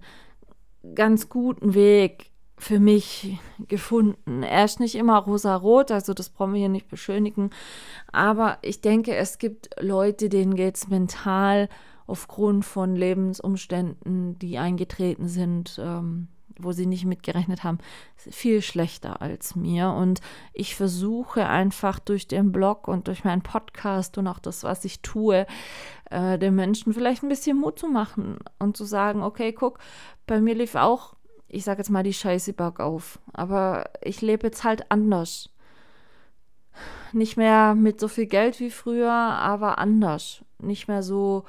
[0.95, 4.43] ganz guten Weg für mich gefunden.
[4.43, 7.49] Er ist nicht immer rosa-rot, also das brauchen wir hier nicht beschönigen.
[8.11, 11.67] Aber ich denke, es gibt Leute, denen geht es mental
[12.07, 16.27] aufgrund von Lebensumständen, die eingetreten sind, ähm,
[16.59, 17.79] wo sie nicht mitgerechnet haben,
[18.15, 19.89] viel schlechter als mir.
[19.89, 20.21] Und
[20.53, 25.01] ich versuche einfach durch den Blog und durch meinen Podcast und auch das, was ich
[25.01, 25.45] tue,
[26.09, 29.79] äh, den Menschen vielleicht ein bisschen Mut zu machen und zu sagen, okay, guck,
[30.27, 31.15] bei mir lief auch
[31.53, 33.19] ich sage jetzt mal die Scheiße bergauf.
[33.31, 35.49] Aber ich lebe jetzt halt anders.
[37.11, 40.43] Nicht mehr mit so viel Geld wie früher, aber anders.
[40.57, 41.45] Nicht mehr so,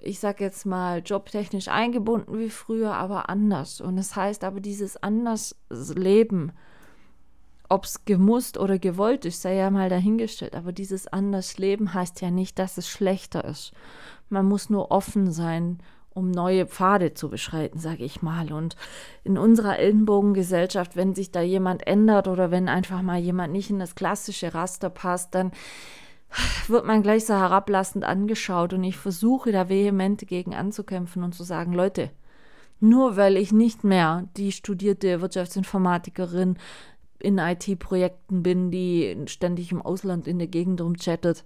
[0.00, 3.80] ich sage jetzt mal, jobtechnisch eingebunden wie früher, aber anders.
[3.80, 6.52] Und das heißt aber, dieses anders Leben,
[7.68, 10.54] ob es gemusst oder gewollt ist, sei ja mal dahingestellt.
[10.54, 13.72] Aber dieses anders Leben heißt ja nicht, dass es schlechter ist.
[14.28, 15.78] Man muss nur offen sein
[16.12, 18.52] um neue Pfade zu beschreiten, sage ich mal.
[18.52, 18.76] Und
[19.24, 23.78] in unserer Ellenbogengesellschaft, wenn sich da jemand ändert oder wenn einfach mal jemand nicht in
[23.78, 25.52] das klassische Raster passt, dann
[26.68, 28.72] wird man gleich so herablassend angeschaut.
[28.72, 32.10] Und ich versuche da vehement gegen anzukämpfen und zu sagen, Leute,
[32.80, 36.56] nur weil ich nicht mehr die studierte Wirtschaftsinformatikerin
[37.18, 41.44] in IT-Projekten bin, die ständig im Ausland in der Gegend rumchattet,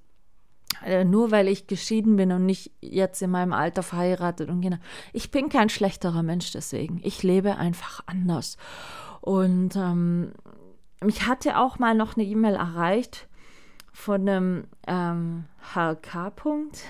[0.83, 4.79] Äh, nur weil ich geschieden bin und nicht jetzt in meinem Alter verheiratet und genau.
[5.13, 7.01] Ich bin kein schlechterer Mensch deswegen.
[7.05, 8.57] Ich lebe einfach anders.
[9.21, 10.33] Und ähm,
[11.03, 13.29] mich hatte auch mal noch eine E-Mail erreicht
[13.95, 16.33] von einem ähm, HK.
[16.37, 16.83] -Punkt.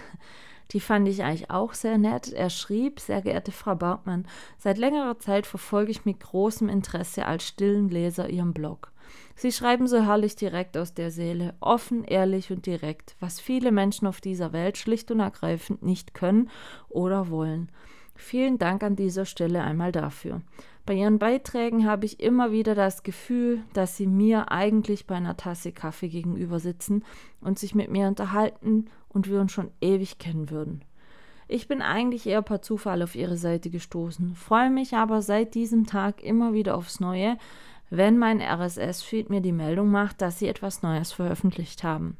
[0.72, 2.32] Die fand ich eigentlich auch sehr nett.
[2.32, 4.26] Er schrieb, sehr geehrte Frau Bartmann,
[4.58, 8.90] seit längerer Zeit verfolge ich mit großem Interesse als stillen Leser Ihren Blog.
[9.36, 14.08] Sie schreiben so herrlich direkt aus der Seele, offen, ehrlich und direkt, was viele Menschen
[14.08, 16.50] auf dieser Welt schlicht und ergreifend nicht können
[16.88, 17.70] oder wollen.
[18.16, 20.40] Vielen Dank an dieser Stelle einmal dafür.
[20.86, 25.36] Bei Ihren Beiträgen habe ich immer wieder das Gefühl, dass Sie mir eigentlich bei einer
[25.36, 27.04] Tasse Kaffee gegenüber sitzen
[27.40, 30.82] und sich mit mir unterhalten und wir uns schon ewig kennen würden.
[31.48, 35.86] Ich bin eigentlich eher per Zufall auf Ihre Seite gestoßen, freue mich aber seit diesem
[35.86, 37.38] Tag immer wieder aufs Neue,
[37.88, 42.16] wenn mein RSS-Feed mir die Meldung macht, dass sie etwas Neues veröffentlicht haben.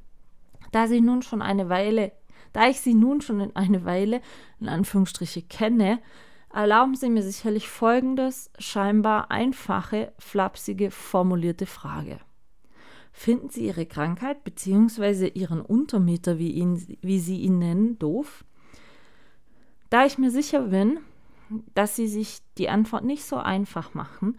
[0.72, 2.12] Da sie nun schon eine Weile,
[2.52, 4.20] da ich sie nun schon in eine Weile,
[4.60, 5.98] in Anführungsstriche, kenne,
[6.54, 12.18] erlauben Sie mir sicherlich folgendes, scheinbar einfache, flapsige, formulierte Frage.
[13.12, 15.28] Finden Sie Ihre Krankheit bzw.
[15.28, 18.44] Ihren Untermieter, wie, ihn, wie Sie ihn nennen, doof?
[19.90, 20.98] Da ich mir sicher bin,
[21.74, 24.38] dass Sie sich die Antwort nicht so einfach machen,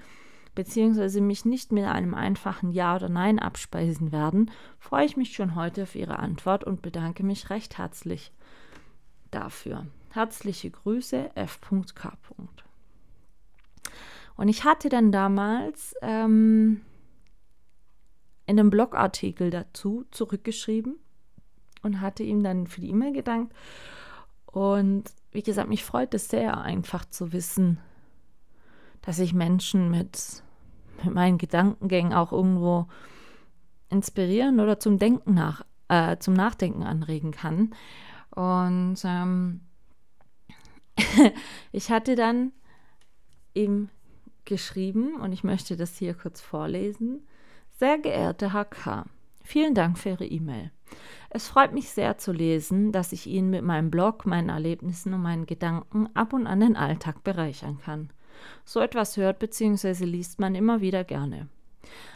[0.55, 5.55] beziehungsweise mich nicht mit einem einfachen Ja oder Nein abspeisen werden, freue ich mich schon
[5.55, 8.31] heute auf Ihre Antwort und bedanke mich recht herzlich
[9.31, 9.85] dafür.
[10.15, 12.13] Herzliche Grüße, F.K.
[14.37, 16.81] Und ich hatte dann damals ähm,
[18.45, 20.95] in einem Blogartikel dazu zurückgeschrieben
[21.83, 23.53] und hatte ihm dann für die E-Mail gedankt.
[24.45, 27.79] Und wie gesagt, mich freut es sehr, einfach zu wissen,
[29.01, 30.43] dass ich Menschen mit
[31.03, 32.87] mit meinen Gedankengängen auch irgendwo
[33.89, 37.73] inspirieren oder zum Denken nach, äh, zum Nachdenken anregen kann.
[38.31, 39.61] Und ähm,
[41.71, 42.51] ich hatte dann
[43.53, 43.89] ihm
[44.45, 47.25] geschrieben, und ich möchte das hier kurz vorlesen.
[47.77, 49.05] Sehr geehrte HK,
[49.43, 50.71] vielen Dank für Ihre E-Mail.
[51.29, 55.21] Es freut mich sehr zu lesen, dass ich Ihnen mit meinem Blog, meinen Erlebnissen und
[55.21, 58.09] meinen Gedanken ab und an den Alltag bereichern kann.
[58.63, 60.05] So etwas hört bzw.
[60.05, 61.49] liest man immer wieder gerne.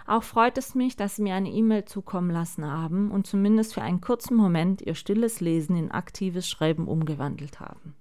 [0.07, 3.81] Auch freut es mich, dass Sie mir eine E-Mail zukommen lassen haben und zumindest für
[3.81, 7.95] einen kurzen Moment Ihr stilles Lesen in aktives Schreiben umgewandelt haben.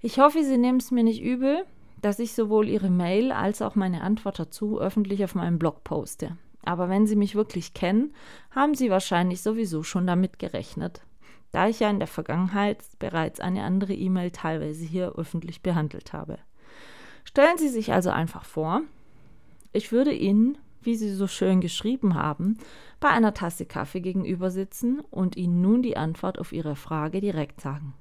[0.00, 1.64] Ich hoffe, Sie nehmen es mir nicht übel,
[2.00, 6.36] dass ich sowohl Ihre Mail als auch meine Antwort dazu öffentlich auf meinem Blog poste.
[6.64, 8.14] Aber wenn Sie mich wirklich kennen,
[8.52, 11.02] haben Sie wahrscheinlich sowieso schon damit gerechnet,
[11.50, 16.38] da ich ja in der Vergangenheit bereits eine andere E-Mail teilweise hier öffentlich behandelt habe.
[17.24, 18.82] Stellen Sie sich also einfach vor,
[19.72, 22.58] ich würde Ihnen, wie Sie so schön geschrieben haben,
[23.00, 27.60] bei einer Tasse Kaffee gegenüber sitzen und Ihnen nun die Antwort auf Ihre Frage direkt
[27.60, 27.94] sagen.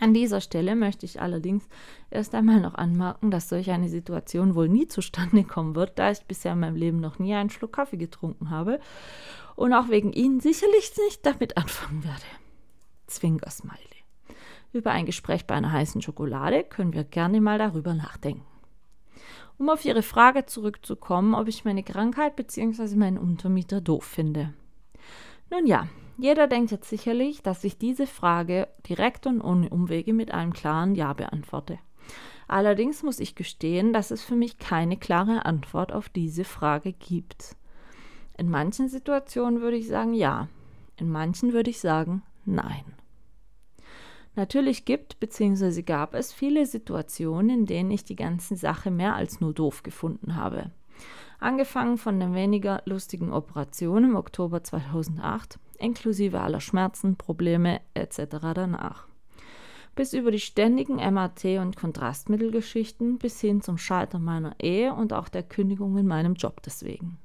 [0.00, 1.68] An dieser Stelle möchte ich allerdings
[2.10, 6.24] erst einmal noch anmerken, dass solch eine Situation wohl nie zustande kommen wird, da ich
[6.24, 8.80] bisher in meinem Leben noch nie einen Schluck Kaffee getrunken habe
[9.56, 12.24] und auch wegen Ihnen sicherlich nicht damit anfangen werde.
[13.08, 13.76] Zwinker-Smiley.
[14.72, 18.46] Über ein Gespräch bei einer heißen Schokolade können wir gerne mal darüber nachdenken.
[19.58, 22.96] Um auf Ihre Frage zurückzukommen, ob ich meine Krankheit bzw.
[22.96, 24.54] meinen Untermieter doof finde.
[25.50, 25.88] Nun ja,
[26.20, 30.94] jeder denkt jetzt sicherlich, dass ich diese Frage direkt und ohne Umwege mit einem klaren
[30.94, 31.78] Ja beantworte.
[32.48, 37.56] Allerdings muss ich gestehen, dass es für mich keine klare Antwort auf diese Frage gibt.
[38.36, 40.48] In manchen Situationen würde ich sagen Ja,
[40.96, 42.84] in manchen würde ich sagen Nein.
[44.34, 45.82] Natürlich gibt bzw.
[45.82, 50.36] gab es viele Situationen, in denen ich die ganze Sache mehr als nur doof gefunden
[50.36, 50.70] habe.
[51.38, 58.36] Angefangen von der weniger lustigen Operation im Oktober 2008, inklusive aller Schmerzen, Probleme etc.
[58.54, 59.06] danach.
[59.94, 65.28] Bis über die ständigen MAT- und Kontrastmittelgeschichten bis hin zum Scheitern meiner Ehe und auch
[65.28, 67.18] der Kündigung in meinem Job deswegen.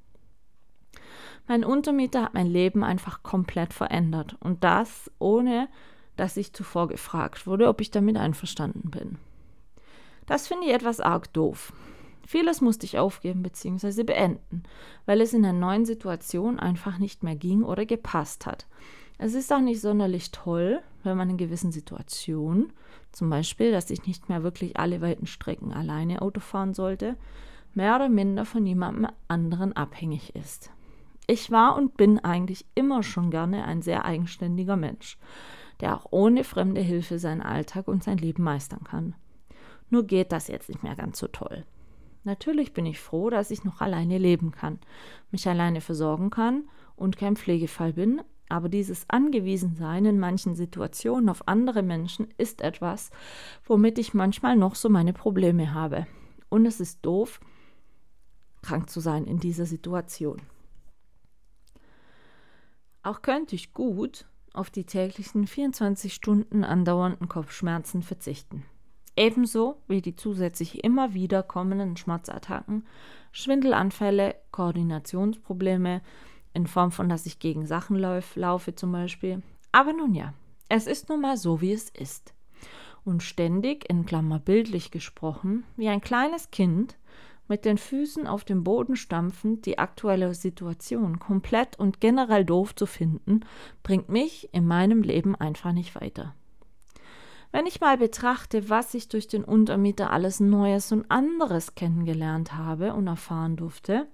[1.48, 5.70] Mein Untermieter hat mein Leben einfach komplett verändert und das ohne
[6.16, 9.18] dass ich zuvor gefragt wurde, ob ich damit einverstanden bin.
[10.26, 11.74] Das finde ich etwas arg doof.
[12.26, 14.04] Vieles musste ich aufgeben bzw.
[14.04, 14.64] beenden,
[15.06, 18.68] weil es in der neuen Situation einfach nicht mehr ging oder gepasst hat.
[19.18, 22.74] Es ist auch nicht sonderlich toll, wenn man in gewissen Situationen,
[23.12, 27.16] zum Beispiel, dass ich nicht mehr wirklich alle weiten Strecken alleine Auto fahren sollte,
[27.74, 30.72] mehr oder minder von jemandem anderen abhängig ist.
[31.28, 35.18] Ich war und bin eigentlich immer schon gerne ein sehr eigenständiger Mensch
[35.80, 39.16] der auch ohne fremde Hilfe seinen Alltag und sein Leben meistern kann.
[39.90, 41.66] Nur geht das jetzt nicht mehr ganz so toll.
[42.26, 44.80] Natürlich bin ich froh, dass ich noch alleine leben kann,
[45.32, 51.48] mich alleine versorgen kann und kein Pflegefall bin, Aber dieses Angewiesensein in manchen Situationen auf
[51.48, 53.10] andere Menschen ist etwas,
[53.66, 56.06] womit ich manchmal noch so meine Probleme habe.
[56.50, 57.40] Und es ist doof,
[58.62, 60.42] krank zu sein in dieser Situation.
[63.02, 68.64] Auch könnte ich gut auf die täglichen 24 Stunden andauernden Kopfschmerzen verzichten.
[69.18, 72.86] Ebenso wie die zusätzlich immer wieder kommenden Schmerzattacken,
[73.32, 76.02] Schwindelanfälle, Koordinationsprobleme
[76.54, 79.42] in Form von, dass ich gegen Sachen lauf, laufe zum Beispiel.
[79.72, 80.34] Aber nun ja,
[80.70, 82.34] es ist nun mal so, wie es ist.
[83.04, 86.98] Und ständig, in Klammer bildlich gesprochen, wie ein kleines Kind,
[87.48, 92.86] mit den Füßen auf dem Boden stampfend die aktuelle Situation komplett und generell doof zu
[92.88, 93.42] finden,
[93.84, 96.34] bringt mich in meinem Leben einfach nicht weiter.
[97.52, 102.94] Wenn ich mal betrachte, was ich durch den Untermieter alles Neues und anderes kennengelernt habe
[102.94, 104.08] und erfahren durfte,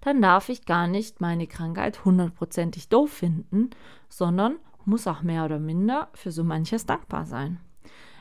[0.00, 3.70] dann darf ich gar nicht meine Krankheit hundertprozentig doof finden,
[4.08, 7.60] sondern muss auch mehr oder minder für so manches dankbar sein.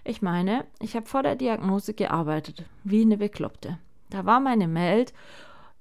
[0.04, 3.78] Ich meine, ich habe vor der Diagnose gearbeitet, wie eine Bekloppte.
[4.10, 5.14] Da war meine Welt,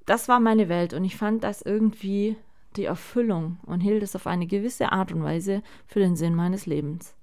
[0.06, 2.36] das war meine Welt und ich fand das irgendwie
[2.76, 6.66] die Erfüllung und hielt es auf eine gewisse Art und Weise für den Sinn meines
[6.66, 7.14] Lebens.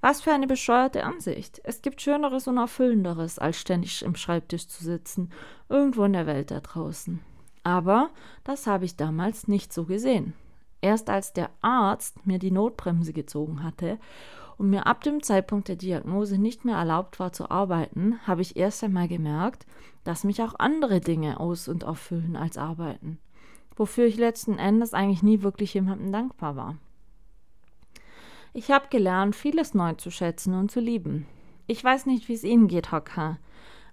[0.00, 1.60] Was für eine bescheuerte Ansicht.
[1.64, 5.30] Es gibt Schöneres und Erfüllenderes, als ständig im Schreibtisch zu sitzen,
[5.68, 7.20] irgendwo in der Welt da draußen.
[7.64, 8.10] Aber
[8.44, 10.34] das habe ich damals nicht so gesehen.
[10.80, 13.98] Erst als der Arzt mir die Notbremse gezogen hatte
[14.56, 18.56] und mir ab dem Zeitpunkt der Diagnose nicht mehr erlaubt war zu arbeiten, habe ich
[18.56, 19.66] erst einmal gemerkt,
[20.04, 23.18] dass mich auch andere Dinge aus- und erfüllen als arbeiten,
[23.74, 26.76] wofür ich letzten Endes eigentlich nie wirklich jemandem dankbar war.
[28.58, 31.26] Ich habe gelernt, vieles neu zu schätzen und zu lieben.
[31.66, 33.36] Ich weiß nicht, wie es Ihnen geht, Hocker.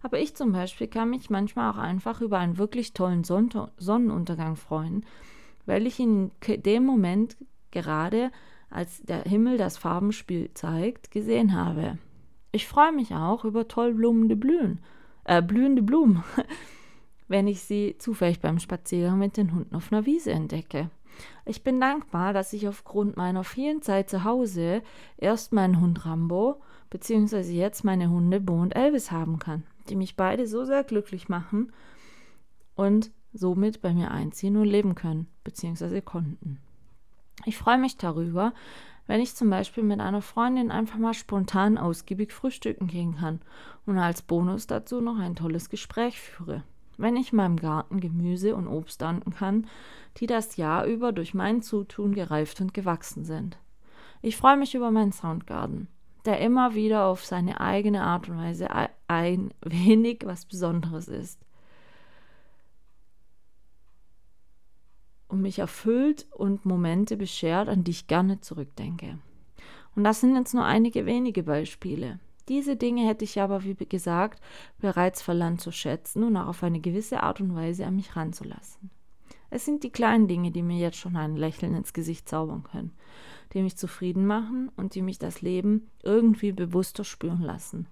[0.02, 5.06] Aber ich zum Beispiel kann mich manchmal auch einfach über einen wirklich tollen Sonnenuntergang freuen,
[5.66, 7.36] weil ich in dem Moment
[7.72, 8.32] gerade,
[8.70, 11.98] als der Himmel das Farbenspiel zeigt, gesehen habe.
[12.54, 14.80] Ich freue mich auch über toll blumende Blühen,
[15.26, 16.24] äh, blühende Blumen,
[17.28, 20.90] wenn ich sie zufällig beim Spaziergang mit den Hunden auf einer Wiese entdecke.
[21.46, 24.82] Ich bin dankbar, dass ich aufgrund meiner vielen Zeit zu Hause
[25.18, 30.16] erst meinen Hund Rambo beziehungsweise jetzt meine Hunde Bo und Elvis haben kann, die mich
[30.16, 31.74] beide so sehr glücklich machen
[32.76, 36.60] und somit bei mir einziehen und leben können, beziehungsweise konnten.
[37.46, 38.54] Ich freue mich darüber,
[39.08, 43.42] wenn ich zum Beispiel mit einer Freundin einfach mal spontan ausgiebig frühstücken gehen kann
[43.88, 46.64] und als Bonus dazu noch ein tolles Gespräch führe
[46.98, 49.68] wenn ich meinem Garten Gemüse und Obst ernten kann,
[50.18, 53.58] die das Jahr über durch mein Zutun gereift und gewachsen sind.
[54.22, 55.88] Ich freue mich über meinen Soundgarten,
[56.26, 58.68] der immer wieder auf seine eigene Art und Weise
[59.08, 61.40] ein wenig was Besonderes ist.
[65.28, 69.18] Und mich erfüllt und Momente beschert, an die ich gerne zurückdenke.
[69.96, 72.20] Und das sind jetzt nur einige wenige Beispiele.
[72.50, 74.42] Diese Dinge hätte ich aber, wie gesagt,
[74.80, 78.90] bereits verlernt zu schätzen und auch auf eine gewisse Art und Weise an mich ranzulassen.
[79.50, 82.92] Es sind die kleinen Dinge, die mir jetzt schon ein Lächeln ins Gesicht zaubern können,
[83.54, 87.88] die mich zufrieden machen und die mich das Leben irgendwie bewusster spüren lassen.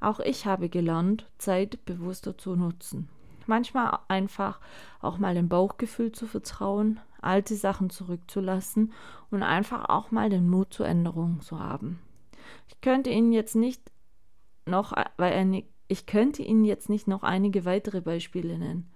[0.00, 3.08] Auch ich habe gelernt, Zeit bewusster zu nutzen.
[3.46, 4.60] Manchmal einfach
[5.00, 8.92] auch mal dem Bauchgefühl zu vertrauen, alte Sachen zurückzulassen
[9.30, 11.98] und einfach auch mal den Mut zur Änderung zu haben.
[12.68, 13.80] Ich könnte Ihnen jetzt nicht
[14.66, 18.90] noch, weil ich könnte Ihnen jetzt nicht noch einige weitere Beispiele nennen.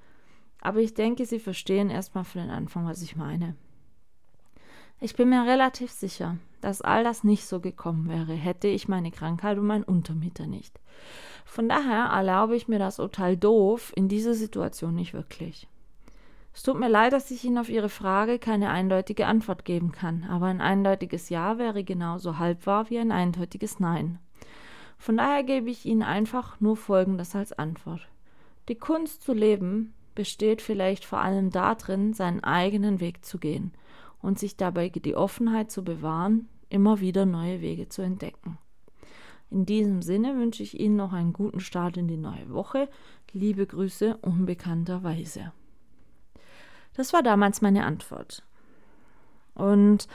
[0.60, 3.56] Aber ich denke, Sie verstehen erstmal für den Anfang, was ich meine.
[5.00, 9.12] Ich bin mir relativ sicher, dass all das nicht so gekommen wäre, hätte ich meine
[9.12, 10.80] Krankheit und meinen Untermieter nicht.
[11.44, 15.68] Von daher erlaube ich mir das Urteil doof in dieser Situation nicht wirklich.
[16.58, 20.24] Es tut mir leid, dass ich Ihnen auf Ihre Frage keine eindeutige Antwort geben kann,
[20.24, 24.18] aber ein eindeutiges Ja wäre genauso halb wahr wie ein eindeutiges Nein.
[24.98, 28.08] Von daher gebe ich Ihnen einfach nur Folgendes als Antwort.
[28.68, 33.70] Die Kunst zu leben besteht vielleicht vor allem darin, seinen eigenen Weg zu gehen
[34.20, 38.58] und sich dabei die Offenheit zu bewahren, immer wieder neue Wege zu entdecken.
[39.48, 42.88] In diesem Sinne wünsche ich Ihnen noch einen guten Start in die neue Woche.
[43.32, 45.52] Liebe Grüße unbekannterweise.
[46.98, 48.42] Das war damals meine Antwort.
[49.54, 50.08] Und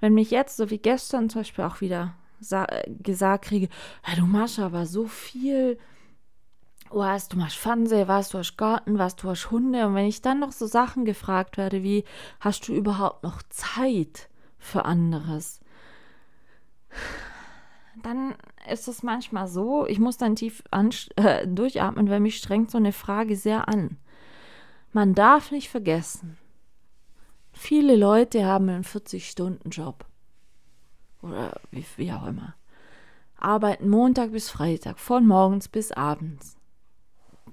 [0.00, 2.14] wenn mich jetzt, so wie gestern zum Beispiel auch wieder
[2.88, 3.68] gesagt kriege,
[4.02, 5.78] hey, du machst aber so viel,
[6.88, 9.86] was, du machst Fernsehen, was, du hast Garten, was, du hast Hunde.
[9.86, 12.04] Und wenn ich dann noch so Sachen gefragt werde wie,
[12.40, 15.60] hast du überhaupt noch Zeit für anderes?
[18.02, 18.34] Dann
[18.72, 20.64] ist es manchmal so, ich muss dann tief
[21.16, 23.98] äh, durchatmen, weil mich strengt so eine Frage sehr an.
[24.92, 26.38] Man darf nicht vergessen,
[27.52, 30.06] Viele Leute haben einen 40-Stunden-Job.
[31.22, 32.54] Oder wie, wie auch immer.
[33.36, 36.56] Arbeiten Montag bis Freitag, von morgens bis abends.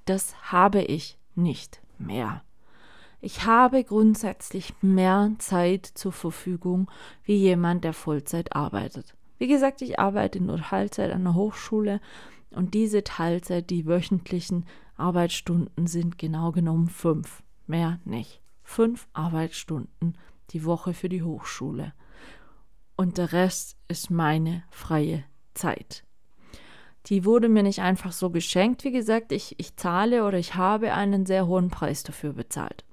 [0.06, 2.44] Das habe ich nicht mehr.
[3.20, 6.90] Ich habe grundsätzlich mehr Zeit zur Verfügung
[7.24, 9.16] wie jemand, der Vollzeit arbeitet.
[9.40, 12.00] Wie gesagt, ich arbeite nur Teilzeit an der Hochschule
[12.52, 14.66] und diese Teilzeit, die wöchentlichen
[14.98, 18.42] Arbeitsstunden sind genau genommen fünf, mehr nicht.
[18.64, 20.18] Fünf Arbeitsstunden
[20.52, 21.94] die Woche für die Hochschule.
[22.96, 25.24] Und der Rest ist meine freie
[25.54, 26.04] Zeit.
[27.08, 28.84] Die wurde mir nicht einfach so geschenkt.
[28.84, 32.84] Wie gesagt, ich, ich zahle oder ich habe einen sehr hohen Preis dafür bezahlt.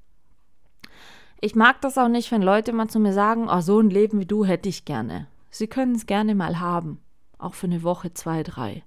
[1.41, 4.21] Ich mag das auch nicht, wenn Leute mal zu mir sagen, oh, so ein Leben
[4.21, 5.27] wie du hätte ich gerne.
[5.51, 7.01] Sie können es gerne mal haben,
[7.39, 8.83] auch für eine Woche, zwei, drei.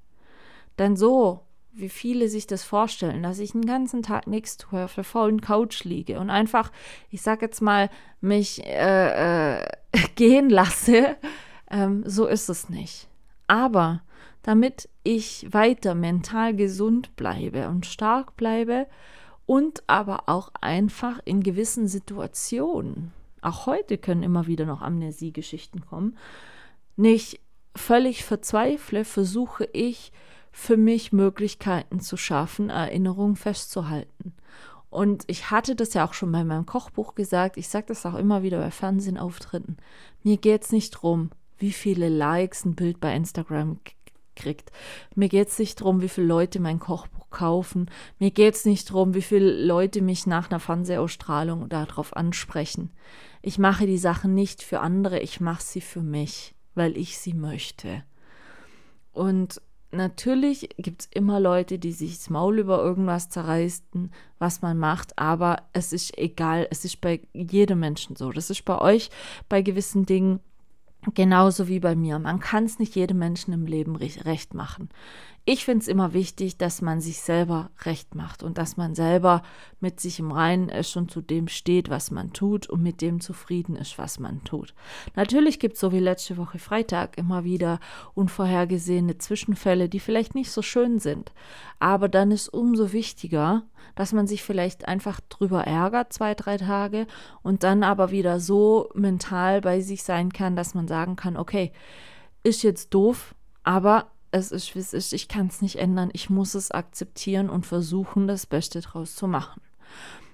[0.80, 1.42] Denn so,
[1.80, 5.42] wie viele sich das vorstellen, dass ich den ganzen Tag nichts tue, auf der faulen
[5.42, 6.72] Couch liege und einfach,
[7.10, 7.90] ich sag jetzt mal,
[8.22, 9.66] mich äh, äh,
[10.16, 11.16] gehen lasse,
[11.70, 13.08] ähm, so ist es nicht.
[13.48, 14.02] Aber
[14.44, 18.88] damit ich weiter mental gesund bleibe und stark bleibe
[19.46, 23.12] und aber auch einfach in gewissen Situationen,
[23.42, 26.18] auch heute können immer wieder noch Amnesiegeschichten kommen,
[26.96, 27.40] nicht
[27.76, 30.12] völlig verzweifle, versuche ich
[30.60, 34.34] für mich Möglichkeiten zu schaffen, Erinnerungen festzuhalten.
[34.90, 38.16] Und ich hatte das ja auch schon bei meinem Kochbuch gesagt, ich sage das auch
[38.16, 39.78] immer wieder bei Fernsehauftritten.
[40.24, 41.30] Mir geht es nicht darum,
[41.60, 43.80] wie viele Likes ein Bild bei Instagram
[44.36, 44.72] kriegt.
[45.14, 47.92] Mir geht es nicht darum, wie viele Leute mein Kochbuch kaufen.
[48.18, 52.90] Mir geht es nicht darum, wie viele Leute mich nach einer Fernsehausstrahlung darauf ansprechen.
[53.44, 57.36] Ich mache die Sachen nicht für andere, ich mache sie für mich, weil ich sie
[57.36, 58.04] möchte.
[59.14, 59.62] Und
[59.98, 65.18] natürlich gibt es immer Leute, die sich das Maul über irgendwas zerreißen, was man macht,
[65.20, 68.32] aber es ist egal, es ist bei jedem Menschen so.
[68.32, 69.10] Das ist bei euch
[69.50, 70.40] bei gewissen Dingen
[71.14, 72.20] genauso wie bei mir.
[72.20, 74.90] Man kann es nicht jedem Menschen im Leben recht machen
[75.50, 79.44] ich finde es immer wichtig, dass man sich selber recht macht und dass man selber
[79.80, 83.22] mit sich im Reinen ist und zu dem steht, was man tut und mit dem
[83.22, 84.74] zufrieden ist, was man tut.
[85.16, 87.80] Natürlich gibt es so wie letzte Woche Freitag immer wieder
[88.14, 91.32] unvorhergesehene Zwischenfälle, die vielleicht nicht so schön sind.
[91.80, 93.64] Aber dann ist umso wichtiger,
[93.96, 97.08] dass man sich vielleicht einfach drüber ärgert, zwei, drei Tage,
[97.42, 101.72] und dann aber wieder so mental bei sich sein kann, dass man sagen kann, okay,
[102.44, 103.34] ist jetzt doof,
[103.64, 107.50] aber es ist, wie es ist, ich kann es nicht ändern, ich muss es akzeptieren
[107.50, 109.62] und versuchen, das Beste draus zu machen.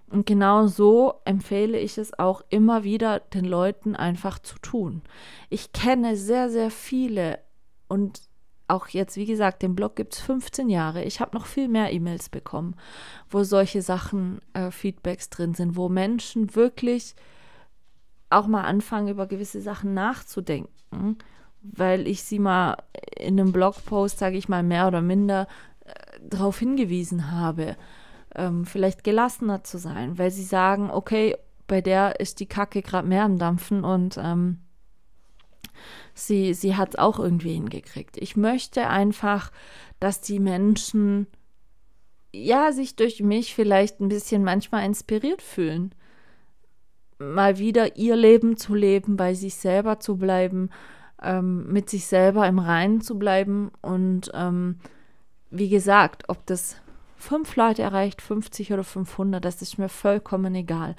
[0.10, 5.02] Und genau so empfehle ich es auch immer wieder den Leuten einfach zu tun.
[5.50, 7.39] Ich kenne sehr, sehr viele
[7.88, 8.22] und
[8.68, 11.04] auch jetzt, wie gesagt, den Blog gibt es 15 Jahre.
[11.04, 12.76] Ich habe noch viel mehr E-Mails bekommen,
[13.30, 17.16] wo solche Sachen, äh, Feedbacks drin sind, wo Menschen wirklich
[18.30, 21.18] auch mal anfangen, über gewisse Sachen nachzudenken
[21.64, 22.78] weil ich sie mal
[23.18, 25.47] in einem Blogpost, sage ich mal, mehr oder minder
[25.86, 27.78] äh, darauf hingewiesen habe,
[28.36, 31.36] ähm, vielleicht gelassener zu sein, weil sie sagen, okay,
[31.68, 34.59] bei der ist die Kacke gerade mehr am Dampfen und ähm,
[36.14, 38.18] sie, sie hat es auch irgendwie hingekriegt.
[38.18, 39.51] Ich möchte einfach,
[39.99, 41.28] dass die Menschen
[42.34, 45.95] ja sich durch mich vielleicht ein bisschen manchmal inspiriert fühlen.
[47.20, 50.70] Mal wieder ihr Leben zu leben, bei sich selber zu bleiben,
[51.24, 53.72] ähm, mit sich selber im Reinen zu bleiben.
[53.82, 54.80] Und ähm,
[55.50, 56.78] wie gesagt, ob das
[57.24, 60.96] fünf Leute erreicht, 50 oder 500, das ist mir vollkommen egal.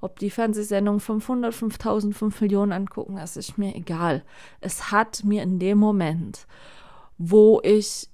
[0.00, 4.24] Ob die Fernsehsendung 500, 5000, 5 Millionen angucken, das ist mir egal.
[4.60, 6.46] Es hat mir in dem Moment,
[7.16, 8.08] wo ich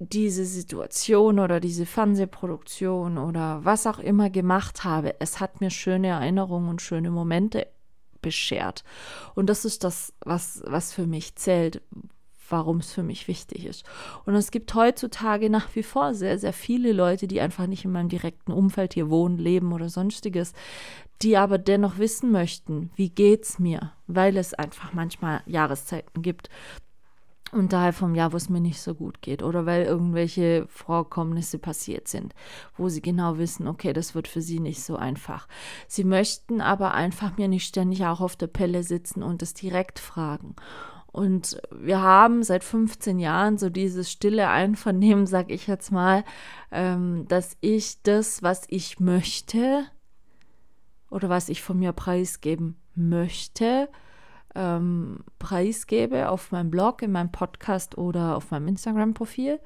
[0.00, 6.08] diese Situation oder diese Fernsehproduktion oder was auch immer gemacht habe, es hat mir schöne
[6.08, 7.66] Erinnerungen und schöne Momente
[8.22, 8.84] beschert.
[9.34, 11.82] Und das ist das, was, was für mich zählt,
[12.50, 13.84] warum es für mich wichtig ist.
[14.24, 17.92] Und es gibt heutzutage nach wie vor sehr, sehr viele Leute, die einfach nicht in
[17.92, 20.52] meinem direkten Umfeld hier wohnen, leben oder sonstiges,
[21.22, 26.48] die aber dennoch wissen möchten, wie geht's mir, weil es einfach manchmal Jahreszeiten gibt,
[27.52, 32.08] unterhalb vom Jahr, wo es mir nicht so gut geht oder weil irgendwelche Vorkommnisse passiert
[32.08, 32.34] sind,
[32.76, 35.48] wo sie genau wissen, okay, das wird für sie nicht so einfach.
[35.86, 39.98] Sie möchten aber einfach mir nicht ständig auch auf der Pelle sitzen und es direkt
[39.98, 40.56] fragen.
[41.10, 46.24] Und wir haben seit 15 Jahren so dieses stille Einvernehmen, sag ich jetzt mal,
[46.70, 49.84] ähm, dass ich das, was ich möchte
[51.10, 53.88] oder was ich von mir preisgeben möchte,
[54.58, 59.60] ähm, preisgebe auf meinem Blog, in meinem Podcast oder auf meinem Instagram-Profil.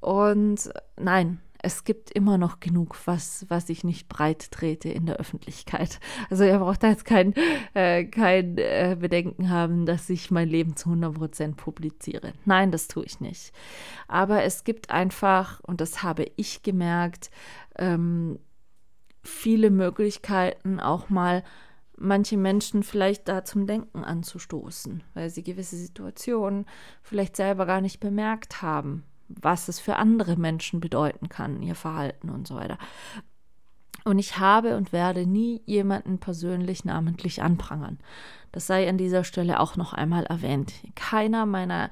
[0.00, 5.16] Und nein, es gibt immer noch genug, was, was ich nicht breit trete in der
[5.16, 5.98] Öffentlichkeit.
[6.30, 7.34] Also ihr braucht da jetzt kein,
[7.74, 12.32] äh, kein äh, Bedenken haben, dass ich mein Leben zu 100% publiziere.
[12.44, 13.52] Nein, das tue ich nicht.
[14.08, 17.30] Aber es gibt einfach, und das habe ich gemerkt,
[17.78, 18.38] ähm,
[19.22, 21.44] viele Möglichkeiten auch mal
[22.02, 26.66] manche Menschen vielleicht da zum Denken anzustoßen, weil sie gewisse Situationen
[27.02, 32.28] vielleicht selber gar nicht bemerkt haben, was es für andere Menschen bedeuten kann, ihr Verhalten
[32.28, 32.78] und so weiter.
[34.04, 37.98] Und ich habe und werde nie jemanden persönlich namentlich anprangern.
[38.50, 40.72] Das sei an dieser Stelle auch noch einmal erwähnt.
[40.96, 41.88] Keiner meiner,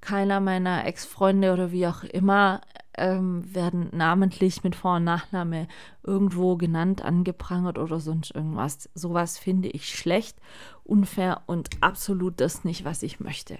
[0.00, 2.60] keiner meiner Ex-Freunde oder wie auch immer
[2.96, 5.68] ähm, werden namentlich mit Vor- und Nachname
[6.02, 8.88] irgendwo genannt, angeprangert oder sonst irgendwas.
[8.94, 10.38] Sowas finde ich schlecht,
[10.84, 13.58] unfair und absolut das nicht, was ich möchte.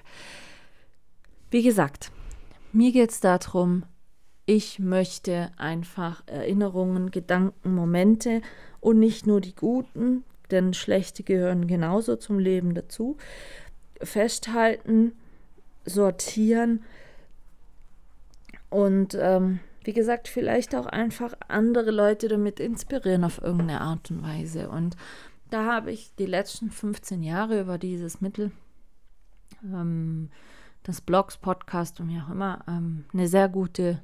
[1.50, 2.10] Wie gesagt,
[2.72, 3.84] mir geht es darum,
[4.46, 8.42] ich möchte einfach Erinnerungen, Gedanken, Momente
[8.80, 13.16] und nicht nur die guten, denn schlechte gehören genauso zum Leben dazu,
[14.00, 15.12] festhalten,
[15.86, 16.84] sortieren
[18.70, 24.22] und ähm, wie gesagt, vielleicht auch einfach andere Leute damit inspirieren auf irgendeine Art und
[24.22, 24.68] Weise.
[24.68, 24.96] Und
[25.50, 28.50] da habe ich die letzten 15 Jahre über dieses Mittel,
[29.62, 30.30] ähm,
[30.82, 34.02] das Blogs, Podcast und wie auch immer, ähm, eine sehr gute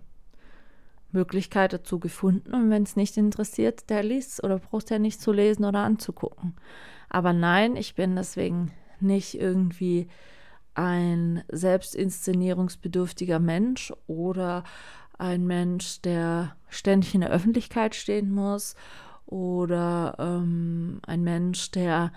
[1.11, 2.55] Möglichkeit dazu gefunden.
[2.55, 6.55] Und wenn es nicht interessiert, der liest oder braucht er nicht zu lesen oder anzugucken.
[7.09, 8.71] Aber nein, ich bin deswegen
[9.01, 10.09] nicht irgendwie
[10.75, 14.65] ein selbstinszenierungsbedürftiger Mensch oder
[15.19, 18.75] ein Mensch, der ständig in der Öffentlichkeit stehen muss
[19.27, 22.13] oder ähm, ein Mensch, der,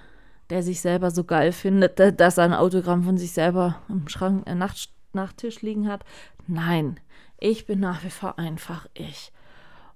[0.50, 4.48] der sich selber so geil findet, dass er ein Autogramm von sich selber im Schrank,
[4.48, 6.04] äh, Nacht, Nachttisch liegen hat.
[6.48, 7.00] Nein,
[7.40, 9.32] ich bin nach wie vor einfach ich.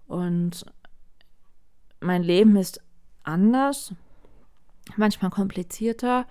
[0.07, 0.65] Und
[1.99, 2.81] mein Leben ist
[3.23, 3.93] anders,
[4.95, 6.25] manchmal komplizierter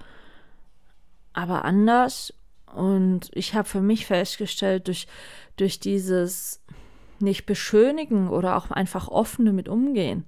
[1.38, 2.34] aber anders.
[2.74, 5.06] Und ich habe für mich festgestellt, durch,
[5.56, 6.60] durch dieses
[7.20, 10.24] nicht beschönigen oder auch einfach offen damit umgehen,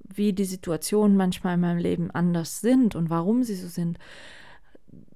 [0.00, 3.98] wie die Situationen manchmal in meinem Leben anders sind und warum sie so sind,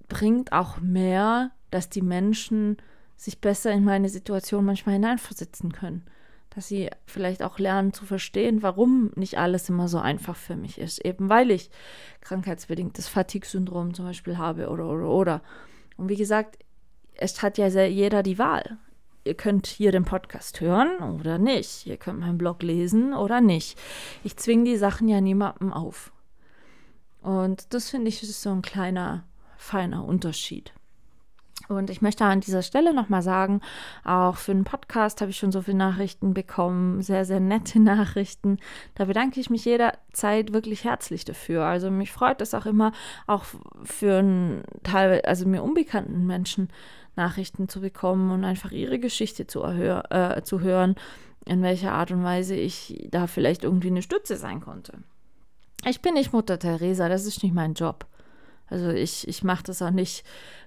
[0.08, 2.78] bringt auch mehr, dass die Menschen
[3.14, 6.02] sich besser in meine Situation manchmal hineinversetzen können
[6.56, 10.78] dass sie vielleicht auch lernen zu verstehen, warum nicht alles immer so einfach für mich
[10.78, 11.04] ist.
[11.04, 11.70] Eben weil ich
[12.22, 15.42] krankheitsbedingtes Fatigue-Syndrom zum Beispiel habe oder, oder, oder.
[15.98, 16.58] Und wie gesagt,
[17.14, 18.78] es hat ja jeder die Wahl.
[19.24, 21.86] Ihr könnt hier den Podcast hören oder nicht.
[21.86, 23.78] Ihr könnt meinen Blog lesen oder nicht.
[24.24, 26.10] Ich zwinge die Sachen ja niemandem auf.
[27.20, 29.24] Und das finde ich ist so ein kleiner,
[29.58, 30.72] feiner Unterschied.
[31.68, 33.60] Und ich möchte an dieser Stelle nochmal sagen,
[34.04, 38.58] auch für den Podcast habe ich schon so viele Nachrichten bekommen, sehr, sehr nette Nachrichten.
[38.94, 41.64] Da bedanke ich mich jederzeit wirklich herzlich dafür.
[41.64, 42.92] Also mich freut es auch immer,
[43.26, 43.44] auch
[43.82, 46.68] für einen Teil, also mir unbekannten Menschen
[47.16, 50.94] Nachrichten zu bekommen und einfach ihre Geschichte zu, äh, zu hören,
[51.46, 54.98] in welcher Art und Weise ich da vielleicht irgendwie eine Stütze sein konnte.
[55.84, 58.06] Ich bin nicht Mutter Teresa, das ist nicht mein Job.
[58.68, 60.24] Also ich, ich mache das auch nicht,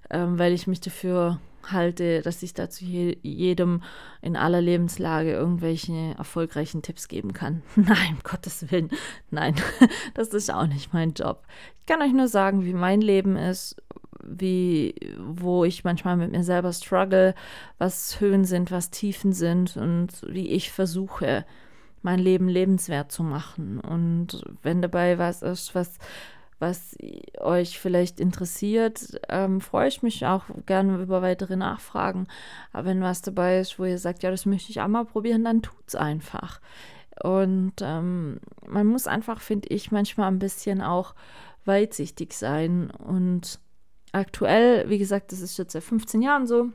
[0.10, 1.39] ähm, weil ich mich dafür
[1.72, 3.84] halte, dass ich dazu je, jedem
[4.22, 7.62] in aller Lebenslage irgendwelche erfolgreichen Tipps geben kann.
[7.76, 8.89] Nein, um Gottes Willen,
[9.30, 9.56] nein,
[10.14, 11.43] das ist auch nicht mein Job.
[11.80, 13.76] Ich kann euch nur sagen, wie mein Leben ist,
[14.24, 17.34] wie, wo ich manchmal mit mir selber struggle,
[17.78, 21.45] was Höhen sind, was Tiefen sind und wie ich versuche,
[22.02, 23.80] mein Leben lebenswert zu machen.
[23.80, 25.97] Und wenn dabei was ist, was
[26.60, 26.95] was
[27.39, 32.28] euch vielleicht interessiert, ähm, freue ich mich auch gerne über weitere Nachfragen.
[32.74, 35.45] Aber wenn was dabei ist, wo ihr sagt, ja, das möchte ich auch mal probieren,
[35.45, 36.60] dann tut's einfach.
[37.24, 41.16] Und ähm, man muss einfach, finde ich, manchmal ein bisschen auch
[41.66, 42.91] weitsichtig sein.
[42.91, 43.60] Und
[44.12, 46.70] aktuell, wie gesagt, das ist jetzt seit 15 Jahren so,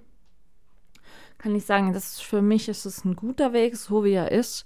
[1.38, 4.32] kann ich sagen, das ist, für mich ist es ein guter Weg, so wie er
[4.32, 4.64] ist.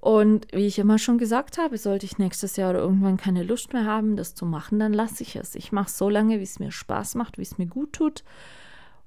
[0.00, 3.72] Und wie ich immer schon gesagt habe, sollte ich nächstes Jahr oder irgendwann keine Lust
[3.72, 5.54] mehr haben, das zu machen, dann lasse ich es.
[5.54, 8.22] Ich mache es so lange, wie es mir Spaß macht, wie es mir gut tut.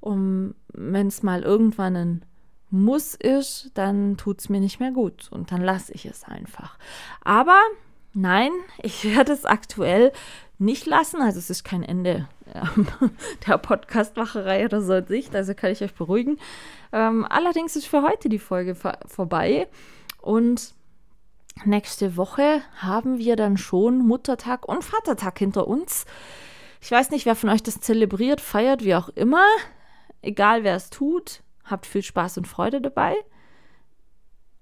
[0.01, 2.25] Und wenn es mal irgendwann ein
[2.71, 6.77] Muss ist, dann tut es mir nicht mehr gut und dann lasse ich es einfach.
[7.23, 7.59] Aber
[8.13, 10.11] nein, ich werde es aktuell
[10.57, 11.21] nicht lassen.
[11.21, 12.27] Also es ist kein Ende
[13.47, 16.37] der Podcastmacherei oder so in Sicht, also kann ich euch beruhigen.
[16.91, 19.69] Ähm, allerdings ist für heute die Folge vor vorbei
[20.21, 20.73] und
[21.65, 26.05] Nächste Woche haben wir dann schon Muttertag und Vatertag hinter uns.
[26.81, 29.45] Ich weiß nicht, wer von euch das zelebriert, feiert, wie auch immer.
[30.21, 33.15] Egal wer es tut, habt viel Spaß und Freude dabei.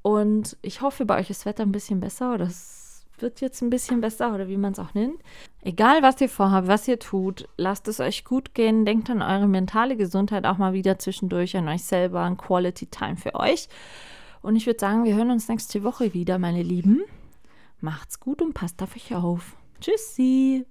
[0.01, 3.61] Und ich hoffe, bei euch ist das Wetter ein bisschen besser oder es wird jetzt
[3.61, 5.21] ein bisschen besser oder wie man es auch nennt.
[5.61, 8.85] Egal, was ihr vorhabt, was ihr tut, lasst es euch gut gehen.
[8.85, 13.17] Denkt an eure mentale Gesundheit auch mal wieder zwischendurch, an euch selber, an Quality Time
[13.17, 13.67] für euch.
[14.41, 17.01] Und ich würde sagen, wir hören uns nächste Woche wieder, meine Lieben.
[17.81, 19.55] Macht's gut und passt auf euch auf.
[19.79, 20.65] Tschüssi.